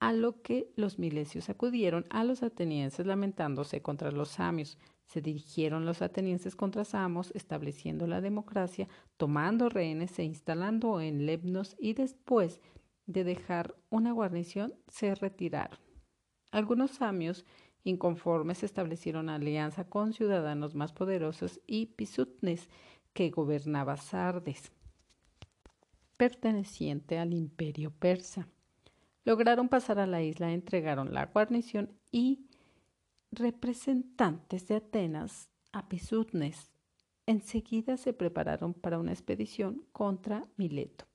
a 0.00 0.12
lo 0.12 0.40
que 0.42 0.70
los 0.76 0.98
milesios 0.98 1.48
acudieron 1.48 2.06
a 2.10 2.22
los 2.22 2.42
atenienses 2.42 3.06
lamentándose 3.06 3.82
contra 3.82 4.12
los 4.12 4.28
samios. 4.28 4.78
Se 5.06 5.20
dirigieron 5.20 5.84
los 5.84 6.02
atenienses 6.02 6.54
contra 6.54 6.84
Samos, 6.84 7.32
estableciendo 7.34 8.06
la 8.06 8.20
democracia, 8.20 8.88
tomando 9.16 9.68
rehenes 9.68 10.16
e 10.18 10.24
instalando 10.24 11.00
en 11.00 11.26
Lemnos 11.26 11.74
y 11.78 11.94
después 11.94 12.60
de 13.08 13.24
dejar 13.24 13.74
una 13.90 14.12
guarnición 14.12 14.74
se 14.86 15.14
retiraron. 15.14 15.78
Algunos 16.52 16.92
samios 16.92 17.44
inconformes 17.82 18.62
establecieron 18.62 19.30
alianza 19.30 19.88
con 19.88 20.12
ciudadanos 20.12 20.74
más 20.74 20.92
poderosos 20.92 21.60
y 21.66 21.86
Pisutnes, 21.86 22.68
que 23.14 23.30
gobernaba 23.30 23.96
Sardes, 23.96 24.70
perteneciente 26.16 27.18
al 27.18 27.32
imperio 27.32 27.90
persa. 27.90 28.46
Lograron 29.24 29.68
pasar 29.68 29.98
a 29.98 30.06
la 30.06 30.22
isla, 30.22 30.52
entregaron 30.52 31.12
la 31.12 31.26
guarnición 31.26 31.90
y 32.12 32.46
representantes 33.30 34.68
de 34.68 34.76
Atenas 34.76 35.50
a 35.72 35.88
Pisutnes. 35.88 36.70
Enseguida 37.26 37.96
se 37.96 38.12
prepararon 38.12 38.74
para 38.74 38.98
una 38.98 39.12
expedición 39.12 39.86
contra 39.92 40.46
Mileto. 40.56 41.06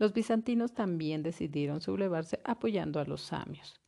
Los 0.00 0.14
bizantinos 0.14 0.72
también 0.72 1.22
decidieron 1.22 1.82
sublevarse 1.82 2.40
apoyando 2.42 3.00
a 3.00 3.04
los 3.04 3.20
samios. 3.20 3.78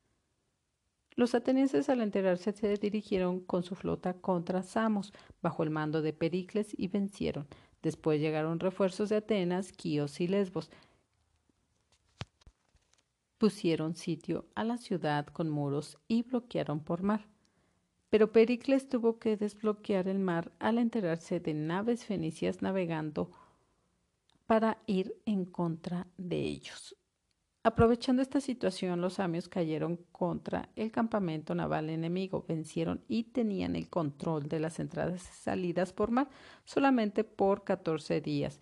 Los 1.17 1.35
atenienses 1.35 1.89
al 1.89 2.03
enterarse 2.03 2.53
se 2.53 2.77
dirigieron 2.77 3.41
con 3.41 3.63
su 3.63 3.75
flota 3.75 4.13
contra 4.13 4.63
Samos 4.63 5.15
bajo 5.41 5.63
el 5.63 5.71
mando 5.71 6.03
de 6.03 6.13
Pericles 6.13 6.75
y 6.77 6.89
vencieron. 6.89 7.49
Después 7.81 8.21
llegaron 8.21 8.61
refuerzos 8.61 9.09
de 9.09 9.17
Atenas, 9.17 9.73
Quíos 9.73 10.21
y 10.21 10.29
Lesbos. 10.29 10.71
Pusieron 13.39 13.97
sitio 13.97 14.45
a 14.55 14.65
la 14.65 14.77
ciudad 14.77 15.27
con 15.29 15.49
muros 15.49 15.97
y 16.09 16.25
bloquearon 16.25 16.81
por 16.85 17.03
mar. 17.03 17.27
Pero 18.11 18.33
Pericles 18.33 18.87
tuvo 18.87 19.19
que 19.19 19.39
desbloquear 19.39 20.09
el 20.09 20.19
mar 20.19 20.53
al 20.59 20.77
enterarse 20.77 21.41
de 21.41 21.55
naves 21.55 22.05
fenicias 22.05 22.61
navegando 22.61 23.31
para 24.53 24.77
ir 24.87 25.19
en 25.25 25.47
contra 25.47 26.07
de 26.19 26.37
ellos. 26.37 26.95
Aprovechando 27.63 28.21
esta 28.21 28.39
situación, 28.39 29.01
los 29.01 29.15
samios 29.15 29.49
cayeron 29.49 29.97
contra 30.13 30.69
el 30.77 30.93
campamento 30.93 31.55
naval 31.55 31.89
enemigo, 31.89 32.45
vencieron 32.47 33.03
y 33.09 33.25
tenían 33.33 33.77
el 33.77 33.89
control 33.89 34.51
de 34.51 34.61
las 34.61 34.79
entradas 34.79 35.23
y 35.23 35.33
salidas 35.43 35.95
por 35.95 36.11
mar 36.11 36.29
solamente 36.67 37.25
por 37.25 37.65
14 37.65 38.21
días, 38.21 38.61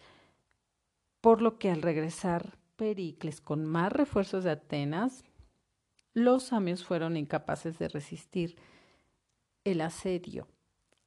por 1.21 1.43
lo 1.43 1.59
que 1.59 1.73
al 1.73 1.83
regresar 1.83 2.57
Pericles 2.77 3.41
con 3.41 3.67
más 3.67 3.93
refuerzos 3.93 4.45
de 4.45 4.53
Atenas, 4.53 5.25
los 6.15 6.45
samios 6.45 6.85
fueron 6.85 7.17
incapaces 7.17 7.81
de 7.81 7.89
resistir 7.89 8.55
el 9.65 9.81
asedio 9.81 10.47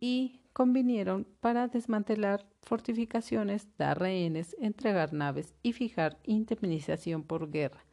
y 0.01 0.41
convinieron 0.53 1.27
para 1.39 1.67
desmantelar 1.67 2.47
fortificaciones, 2.61 3.67
dar 3.77 3.99
rehenes, 3.99 4.55
entregar 4.59 5.11
naves 5.11 5.55
y 5.63 5.73
fijar 5.73 6.19
indemnización 6.23 7.23
por 7.23 7.49
guerra. 7.49 7.83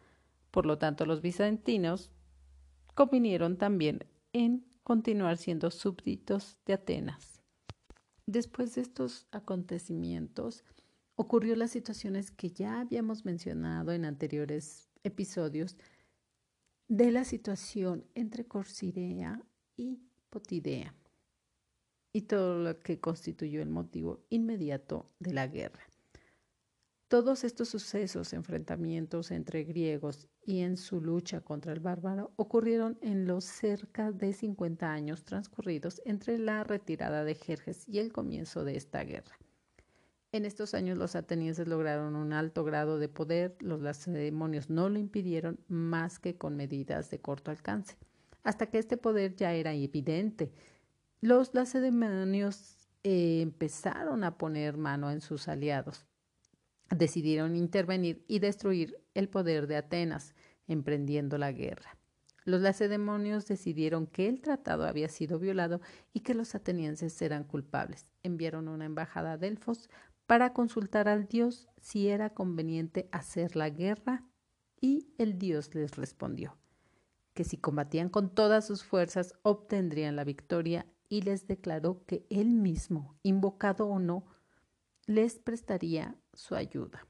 Por 0.51 0.67
lo 0.67 0.79
tanto, 0.79 1.07
los 1.07 1.23
bizantinos 1.23 2.11
convinieron 2.95 3.57
también 3.57 4.05
en 4.33 4.67
continuar 4.83 5.39
siendo 5.39 5.71
súbditos 5.71 6.59
de 6.67 6.75
Atenas. 6.75 7.43
Después 8.27 8.75
de 8.75 8.83
estos 8.83 9.27
acontecimientos, 9.33 10.65
ocurrió 11.17 11.57
las 11.57 11.71
situaciones 11.71 12.31
que 12.31 12.51
ya 12.51 12.81
habíamos 12.81 13.25
mencionado 13.25 13.93
en 13.93 14.05
anteriores 14.05 14.89
episodios 15.03 15.77
de 16.89 17.11
la 17.11 17.25
situación 17.25 18.05
entre 18.15 18.47
Corsirea 18.47 19.41
y 19.77 20.01
Potidea 20.29 20.95
y 22.13 22.23
todo 22.23 22.59
lo 22.59 22.79
que 22.79 23.01
constituyó 23.01 23.63
el 23.63 23.69
motivo 23.69 24.21
inmediato 24.31 25.07
de 25.19 25.33
la 25.33 25.47
guerra. 25.47 25.81
Todos 27.11 27.43
estos 27.43 27.69
sucesos, 27.69 28.33
enfrentamientos 28.33 29.33
entre 29.33 29.65
griegos 29.65 30.29
y 30.47 30.61
en 30.61 30.77
su 30.77 31.01
lucha 31.01 31.41
contra 31.41 31.73
el 31.73 31.81
bárbaro 31.81 32.33
ocurrieron 32.37 32.99
en 33.03 33.27
los 33.27 33.45
cerca 33.45 34.13
de 34.13 34.33
50 34.33 34.93
años 34.93 35.25
transcurridos 35.25 36.01
entre 36.05 36.39
la 36.39 36.63
retirada 36.63 37.25
de 37.25 37.35
Jerjes 37.35 37.89
y 37.89 37.99
el 37.99 38.13
comienzo 38.13 38.65
de 38.65 38.77
esta 38.77 39.03
guerra. 39.03 39.37
En 40.31 40.45
estos 40.45 40.75
años 40.75 40.97
los 40.97 41.17
atenienses 41.17 41.67
lograron 41.67 42.15
un 42.15 42.33
alto 42.33 42.63
grado 42.63 43.01
de 43.01 43.09
poder, 43.09 43.57
los 43.59 43.81
lacedemonios 43.81 44.71
no 44.71 44.89
lo 44.89 45.01
impidieron 45.01 45.59
más 45.67 46.21
que 46.21 46.37
con 46.39 46.55
medidas 46.55 47.11
de 47.11 47.19
corto 47.19 47.51
alcance, 47.51 47.97
hasta 48.45 48.67
que 48.67 48.79
este 48.79 48.97
poder 48.97 49.35
ya 49.35 49.53
era 49.53 49.75
evidente 49.75 50.53
los 51.21 51.53
lacedemonios 51.55 52.89
eh, 53.03 53.41
empezaron 53.43 54.25
a 54.25 54.39
poner 54.39 54.77
mano 54.77 55.11
en 55.11 55.21
sus 55.21 55.49
aliados. 55.49 56.07
Decidieron 56.89 57.57
intervenir 57.57 58.25
y 58.27 58.39
destruir 58.39 58.97
el 59.14 59.29
poder 59.29 59.66
de 59.66 59.77
Atenas, 59.77 60.35
emprendiendo 60.66 61.39
la 61.39 61.53
guerra. 61.53 61.97
Los 62.45 62.62
lacedemonios 62.62 63.47
decidieron 63.47 64.07
que 64.07 64.29
el 64.29 64.41
tratado 64.41 64.85
había 64.85 65.09
sido 65.09 65.39
violado 65.39 65.81
y 66.12 66.21
que 66.21 66.35
los 66.35 66.55
atenienses 66.55 67.21
eran 67.21 67.45
culpables. 67.45 68.11
Enviaron 68.23 68.66
una 68.68 68.87
embajada 68.87 69.33
a 69.33 69.39
Delfos 69.39 69.91
para 70.27 70.53
consultar 70.53 71.07
al 71.07 71.27
dios 71.27 71.68
si 71.81 72.09
era 72.09 72.31
conveniente 72.31 73.09
hacer 73.12 73.57
la 73.57 73.68
guerra 73.68 74.25
y 74.81 75.12
el 75.18 75.39
dios 75.39 75.75
les 75.75 75.97
respondió 75.97 76.57
que 77.35 77.45
si 77.45 77.57
combatían 77.57 78.09
con 78.09 78.35
todas 78.35 78.66
sus 78.66 78.85
fuerzas 78.85 79.35
obtendrían 79.43 80.16
la 80.16 80.25
victoria 80.25 80.87
y 81.11 81.23
les 81.23 81.47
declaró 81.47 82.07
que 82.07 82.25
él 82.31 82.55
mismo, 82.55 83.19
invocado 83.23 83.87
o 83.87 83.99
no, 83.99 84.25
les 85.07 85.39
prestaría 85.39 86.17
su 86.33 86.55
ayuda. 86.55 87.07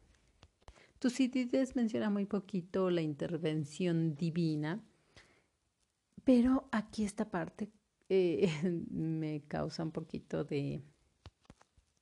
Tucídides 0.99 1.77
menciona 1.77 2.11
muy 2.11 2.25
poquito 2.25 2.91
la 2.91 3.03
intervención 3.03 4.17
divina, 4.17 4.83
pero 6.25 6.69
aquí 6.73 7.05
esta 7.05 7.31
parte 7.31 7.71
eh, 8.09 8.51
me 8.91 9.43
causa 9.43 9.85
un 9.85 9.93
poquito 9.93 10.45
de, 10.45 10.83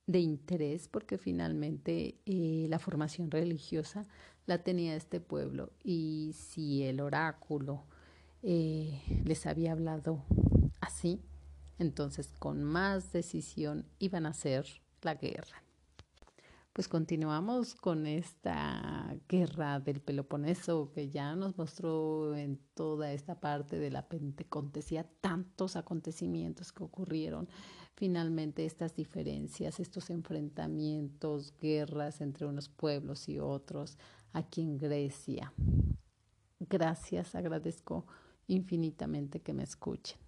de 0.07 0.21
interés 0.21 0.89
porque 0.89 1.19
finalmente 1.19 2.21
eh, 2.27 2.67
la 2.69 2.79
formación 2.79 3.31
religiosa 3.31 4.07
la 4.47 4.63
tenía 4.63 4.95
este 4.95 5.21
pueblo 5.21 5.73
y 5.83 6.33
si 6.35 6.85
el 6.85 7.01
oráculo 7.01 7.85
eh, 8.43 9.03
les 9.25 9.47
había 9.47 9.73
hablado 9.73 10.25
así, 10.81 11.21
entonces, 11.79 12.29
con 12.39 12.65
más 12.65 13.13
decisión 13.13 13.87
iban 13.99 14.27
a 14.27 14.31
hacer 14.31 14.67
la 15.03 15.15
guerra. 15.15 15.63
Pues 16.79 16.87
continuamos 16.87 17.75
con 17.75 18.07
esta 18.07 19.17
guerra 19.29 19.81
del 19.81 20.01
Peloponeso 20.01 20.93
que 20.93 21.09
ya 21.09 21.35
nos 21.35 21.59
mostró 21.59 22.37
en 22.37 22.61
toda 22.75 23.13
esta 23.13 23.41
parte 23.41 23.81
de 23.81 23.91
la 23.91 24.09
Pentecostés 24.09 24.95
tantos 25.21 25.75
acontecimientos 25.75 26.71
que 26.71 26.85
ocurrieron. 26.85 27.49
Finalmente 27.97 28.65
estas 28.65 28.95
diferencias, 28.95 29.81
estos 29.81 30.09
enfrentamientos, 30.11 31.53
guerras 31.61 32.21
entre 32.21 32.47
unos 32.47 32.69
pueblos 32.69 33.29
y 33.29 33.41
otros 33.41 33.99
aquí 34.33 34.61
en 34.61 34.79
Grecia. 34.79 35.53
Gracias, 36.61 37.35
agradezco 37.35 38.07
infinitamente 38.47 39.41
que 39.41 39.53
me 39.53 39.65
escuchen. 39.65 40.28